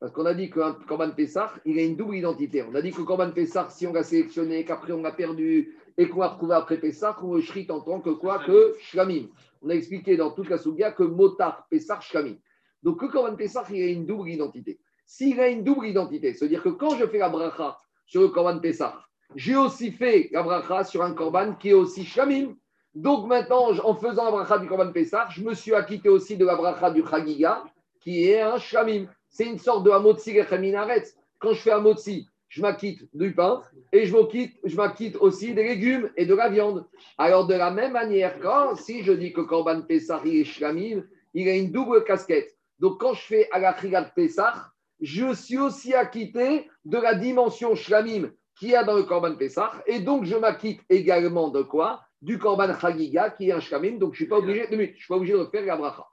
[0.00, 2.62] Parce qu'on a dit qu'un Korban Pessah, il a une double identité.
[2.62, 5.76] On a dit que le Korban Pessah, si on l'a sélectionné, qu'après on l'a perdu
[5.96, 9.28] et qu'on l'a retrouvé après Pessah, on le shrit en tant que quoi Que Shlamim.
[9.62, 12.36] On a expliqué dans toute la Sougia que Motar, Pessah, Shlamim.
[12.82, 14.78] Donc le Korban Pessah, il a une double identité.
[15.06, 18.58] S'il a une double identité, c'est-à-dire que quand je fais la bracha sur le Korban
[18.58, 19.00] Pessah,
[19.36, 22.54] j'ai aussi fait la bracha sur un Korban qui est aussi Shlamim.
[22.94, 26.44] Donc maintenant, en faisant la bracha du Korban Pessah, je me suis acquitté aussi de
[26.44, 27.64] la bracha du Chagiga,
[28.00, 29.06] qui est un Shlamim.
[29.34, 31.16] C'est une sorte de Hamotzi Rechaminaretz.
[31.40, 33.62] Quand je fais Hamotzi, je m'acquitte du pain
[33.92, 36.86] et je m'acquitte, je m'acquitte aussi des légumes et de la viande.
[37.18, 41.02] Alors de la même manière, quand si je dis que Korban Pessah il est Shlamim,
[41.34, 42.56] il a une double casquette.
[42.78, 44.70] Donc quand je fais à la Krigat Pessah,
[45.00, 49.72] je suis aussi acquitté de la dimension Shlamim qu'il y a dans le Korban Pessah.
[49.86, 52.02] Et donc, je m'acquitte également de quoi?
[52.22, 53.98] Du Korban Chagiga, qui est un Shlamim.
[53.98, 55.76] Donc, je ne suis pas obligé, deux minutes, je suis pas obligé de refaire la
[55.76, 56.06] bracha.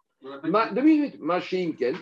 [0.44, 1.20] Ma, deux minutes.
[1.20, 1.96] Machine Ken.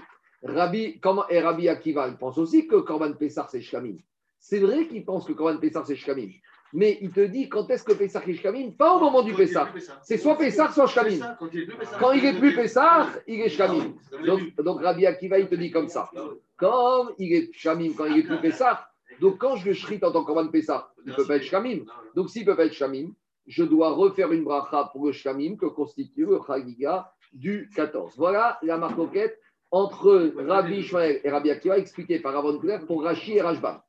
[0.44, 3.98] Rabbi, comment, et Rabbi Akiva, il pense aussi que Korban Pessah, c'est Shlamim.
[4.40, 6.30] C'est vrai qu'il pense que Korban Pessah, c'est Shlamim.
[6.72, 9.38] Mais il te dit quand est-ce que Pessah est Shlamim Pas au moment du Quand
[9.38, 9.70] Pessah.
[10.04, 10.88] C'est soit Pessah, soit.
[11.04, 11.88] Pessah, Quand il est plus.
[12.00, 13.94] Quand il est plus Pessah, il est Shlamim.
[14.14, 16.10] Ah Donc, donc Rabbi Akiva, il te dit comme ça.
[16.58, 18.88] Comme il est Shamim, quand il est plus Pessah,
[19.20, 21.44] donc quand je le shrit en tant que Korban Pessah, il ne peut pas être
[21.44, 21.80] Shamim.
[22.16, 23.14] Donc s'il ne peut pas être Shamim,
[23.48, 28.14] je dois refaire une bracha pour le Shamim que constitue le Chagiga du 14.
[28.16, 29.40] Voilà la marcoquette
[29.72, 33.80] entre Rabbi Ishmael et Rabbi Akiva, expliqué par Ravon Kouler pour Rashi et Rajbam.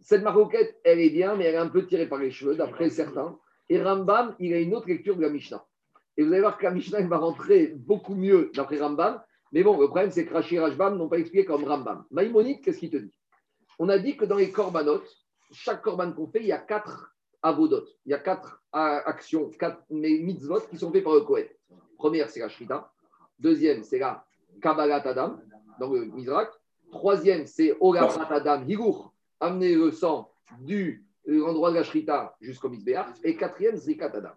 [0.00, 2.90] Cette maroquette, elle est bien, mais elle est un peu tirée par les cheveux, d'après
[2.90, 3.38] certains.
[3.68, 5.64] Et Rambam, il a une autre lecture de la Mishnah.
[6.16, 9.22] Et vous allez voir que la Mishnah va rentrer beaucoup mieux d'après Rambam.
[9.52, 12.04] Mais bon, le problème, c'est que Rashi et Rajbam n'ont pas expliqué comme Rambam.
[12.10, 13.14] Maïmonide, qu'est-ce qu'il te dit?
[13.78, 15.08] On a dit que dans les corbanotes,
[15.52, 17.84] chaque corban qu'on fait, il y a quatre avodot.
[18.04, 21.46] Il y a quatre euh, actions, quatre mitzvot qui sont faits par le Kohen.
[21.96, 22.90] Première, c'est la Shrita.
[23.38, 24.24] Deuxième, c'est la
[24.60, 25.38] Kabbalat Adam,
[25.80, 26.50] dans le Mizrak.
[26.90, 30.30] Troisième, c'est Ogafrat Adam, Higour, amener le sang
[30.60, 33.06] du euh, endroit de la Shrita jusqu'au Mizbeach.
[33.24, 34.34] Et quatrième, Zikat Adam.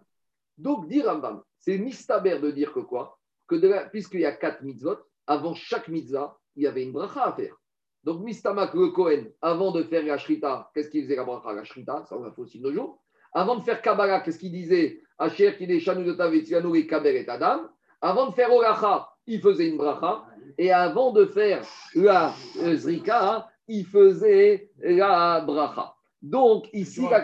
[0.56, 3.18] Donc, dit Rambam, c'est mistaber de dire que quoi?
[3.46, 4.96] Que la- puisqu'il y a quatre mitzvot,
[5.26, 7.54] avant chaque mitzvah, il y avait une bracha à faire.
[8.02, 11.52] Donc, Mistamak, le Kohen, avant de faire la Shrita, qu'est-ce qu'il faisait la bracha?
[11.52, 13.02] La Shrita, ça on a fait aussi de nos jours.
[13.32, 15.02] Avant de faire Kabbalah, qu'est-ce qu'il disait?
[15.18, 17.68] Asher qui Shanu de Tavetzianu et Kaber et Adam.
[18.00, 20.24] Avant de faire Olacha, il faisait une bracha.
[20.58, 21.62] Et avant de faire
[21.94, 22.32] la
[22.62, 25.94] euh, Zrika, il faisait la bracha.
[26.22, 27.20] Donc, ici, la-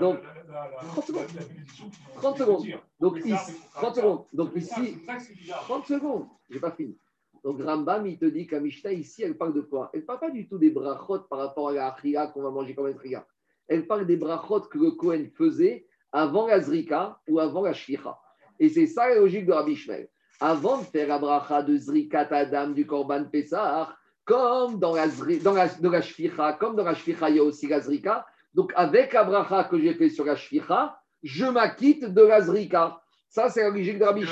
[0.00, 1.26] Donc, la- la- la- 30 secondes.
[1.34, 2.64] la- la bénédiction qui- 30 qui secondes.
[3.00, 4.24] Donc, ici, ça, c'est- 30 secondes.
[4.32, 5.60] Donc, ici, c'est ça que c'est bizarre.
[5.62, 6.96] 30 secondes, je n'ai pas fini.
[7.42, 9.88] Donc Rambam, il te dit la Mishnah, ici, elle parle de quoi?
[9.94, 12.50] Elle ne parle pas du tout des brachot par rapport à la achria qu'on va
[12.50, 13.26] manger comme un triga.
[13.66, 18.18] Elle parle des brachot que le Kohen faisait avant la zrika ou avant la shvicha.
[18.60, 20.08] Et c'est ça la logique de Rabbi Ishmael.
[20.40, 23.94] Avant de faire la bracha de zrika Adam du Korban Pessah,
[24.24, 25.06] comme dans la,
[25.42, 28.24] dans la, de la shvicha, comme dans la shvicha, il y a aussi la zrika.
[28.54, 33.00] Donc avec la bracha que j'ai fait sur la shvicha, je m'acquitte de la zrika.
[33.28, 34.24] Ça, c'est la logique de Rabbi.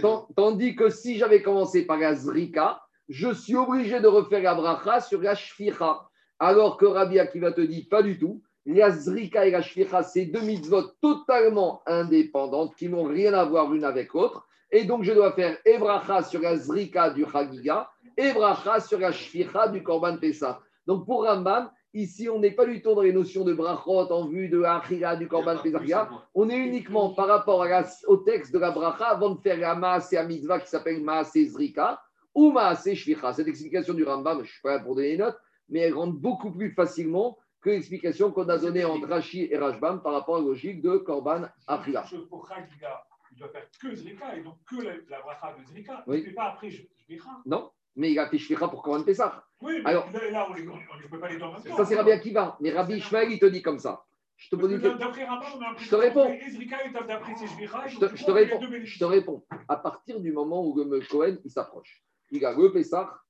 [0.00, 4.54] Tant- Tandis que si j'avais commencé par la zrika, je suis obligé de refaire la
[4.54, 6.00] bracha sur la shficha.
[6.38, 8.42] Alors que Rabbi Akiva te dit pas du tout.
[8.72, 13.68] La zrika et la shficha, c'est deux mitzvot totalement indépendantes qui n'ont rien à voir
[13.68, 14.46] l'une avec l'autre.
[14.70, 19.00] Et donc, je dois faire et bracha sur la zrika du Chagiga et bracha sur
[19.00, 20.60] la shficha du Korban Pessah.
[20.86, 24.28] Donc, pour Rambam, ici, on n'est pas du tout dans les notions de brachot en
[24.28, 26.08] vue de la achila du Korban Pessah.
[26.34, 29.58] On est uniquement par rapport à la- au texte de la bracha avant de faire
[29.58, 32.00] la maase à mitzvah qui s'appelle maase zrika
[32.32, 33.32] ou maase shvicha.
[33.32, 35.94] Cette explication du Rambam, je ne suis pas là pour donner les notes, mais elle
[35.94, 40.36] rentre beaucoup plus facilement que l'explication qu'on a donnée entre Rashi et Rashbam par rapport
[40.36, 42.04] à la logique de Korban Achila.
[42.28, 43.02] Pour Chagiga,
[43.32, 46.02] il doit faire que Zrika et donc que la, la bracha de Zrika.
[46.06, 46.18] Oui.
[46.18, 47.30] Il ne fait pas après Zrika.
[47.46, 49.44] Non Mais il a fait shvicha pour Korban Pessah.
[49.60, 51.76] Oui, mais Alors- là, là, on ne peut pas les deux en même temps.
[51.76, 52.56] Ça, c'est Rabbi Akiva.
[52.60, 54.04] Mais Rabbi Ishmael, il te dit comme ça.
[54.36, 56.28] Je te pose une Je te réponds.
[56.30, 59.44] Je te, je te réponds, je te réponds.
[59.68, 63.20] À partir du moment où le Cohen il s'approche, il a le Pessah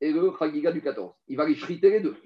[0.00, 1.12] et le Chagiga du 14.
[1.26, 2.16] Il va les shriter les deux.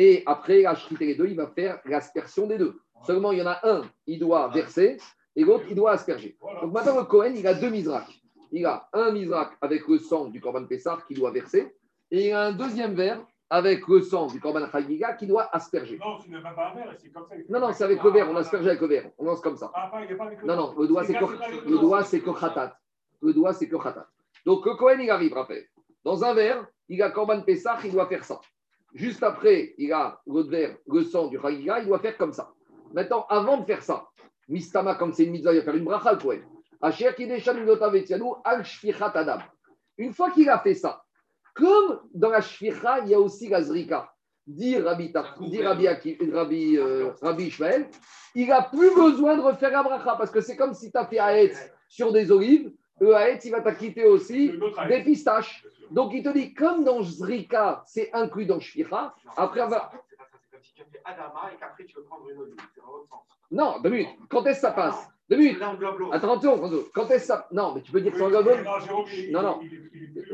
[0.00, 2.80] Et après, à shriter les deux, il va faire l'aspersion des deux.
[3.04, 4.96] Seulement, il y en a un, il doit verser
[5.34, 6.38] et l'autre, il doit asperger.
[6.62, 8.06] Donc maintenant, le Cohen, il a deux misrak.
[8.52, 11.74] Il a un misrak avec le sang du Korban Pessah qu'il doit verser
[12.12, 13.20] et il a un deuxième verre
[13.50, 15.98] avec le sang du Korban Chagiga qu'il doit asperger.
[15.98, 17.34] Non, tu n'as même pas un verre, c'est comme ça.
[17.48, 18.30] Non, non, c'est avec le verre.
[18.30, 19.10] On asperge avec le verre.
[19.18, 19.72] On lance comme ça.
[19.74, 19.90] Ah,
[20.44, 22.78] Non, non, le doigt, c'est le doigt, c'est que khatat.
[23.20, 24.06] Le doigt, c'est que khatat.
[24.46, 25.64] Donc, le Cohen, il arrive, rappel.
[26.04, 28.40] Dans un verre, il a Korban Pessah, il doit faire ça.
[28.94, 32.50] Juste après, il a l'autre verre, le sang du Chagiga, il doit faire comme ça.
[32.92, 34.08] Maintenant, avant de faire ça,
[34.48, 38.64] Mistama, comme c'est une mitzvah, il va faire une bracha, le vetianu al.
[39.98, 41.02] Une fois qu'il a fait ça,
[41.54, 44.10] comme dans la shficha, il y a aussi la zrika,
[44.46, 47.88] dit Rabbi, dit Rabbi, euh, Rabbi Ishmael,
[48.34, 51.06] il n'a plus besoin de refaire la bracha parce que c'est comme si tu as
[51.06, 51.56] fait Haetz
[51.88, 55.64] sur des olives, le Haetz, il va t'acquitter aussi L'autre des pistaches.
[55.90, 59.90] Donc il te dit, comme dans Zrika, c'est inclus dans Shficha, après avoir.
[59.90, 59.98] Ça,
[61.04, 62.56] Adama et qu'après tu veux prendre une l'autre
[63.08, 63.20] sens.
[63.50, 64.08] Non, deux minutes.
[64.28, 65.62] Quand est-ce que ça passe Deux minutes.
[65.62, 66.14] Englobe l'autre.
[66.14, 66.58] Attends, attends.
[66.94, 67.48] Quand est-ce que ça.
[67.52, 68.50] Non, mais tu peux dire que c'est en Oui, Gabon
[69.30, 69.60] non, Non,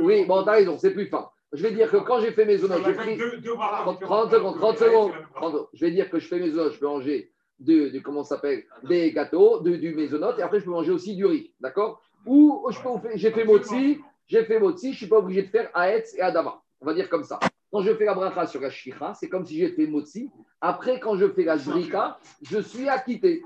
[0.00, 1.28] Oui, bon, t'as raison, c'est plus fin.
[1.52, 3.10] Je vais dire que quand j'ai fait mes zones, j'ai pris.
[3.10, 4.28] même deux- deux brachas 30, différentes.
[4.28, 5.10] 30 secondes, 30 C'est la secondes.
[5.12, 5.50] même bracha.
[5.52, 8.24] 30 Je vais dire que je fais mes zones, je peux manger de, de- comment
[8.24, 11.54] ça s'appelle, des gâteaux, de, du maisonnote, et après je peux manger aussi du riz,
[11.60, 12.02] d'accord?
[12.26, 12.66] Ou
[13.14, 16.20] j'ai fait motzi, j'ai fait motzi, je ne suis pas obligé de faire Haetz et
[16.20, 16.60] Adama.
[16.80, 17.38] On va dire comme ça.
[17.72, 18.70] Quand je fais la bracha sur la
[19.14, 20.30] c'est comme si j'ai fait motzi.
[20.60, 23.42] Après, quand je fais la zrika, je suis acquitté.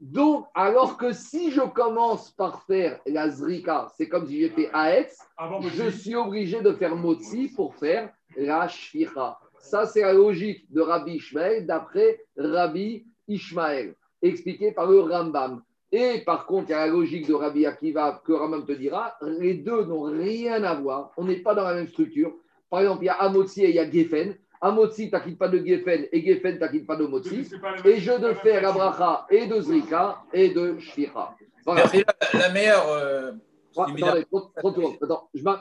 [0.00, 4.70] Donc, alors que si je commence par faire la zrika, c'est comme si j'ai fait
[5.36, 9.38] Avant je suis obligé de faire motzi pour faire la shficha.
[9.60, 15.62] Ça, c'est la logique de Rabbi Ishmael d'après Rabbi Ishmael, expliqué par le Rambam.
[15.96, 19.16] Et par contre, il y a la logique de Rabbi Akiva que Rambam te dira,
[19.38, 21.12] les deux n'ont rien à voir.
[21.16, 22.32] On n'est pas dans la même structure.
[22.68, 24.34] Par exemple, il y a Amotzi et il y a Geffen.
[24.60, 27.08] Amotzi, t'acquitte pas de Geffen et Geffen, t'acquitte pas de.
[27.22, 31.36] C'est même- Et je de faire bracha et de Zrika et de Shficha.
[31.64, 31.82] Voilà.
[31.82, 32.02] Merci.
[32.32, 32.88] La, la meilleure.
[32.88, 33.32] euh,
[33.76, 34.12] Ouais, Évidemment.
[34.12, 34.96] attendez, trop- trop de secondes.
[35.02, 35.52] Attends, je m'en-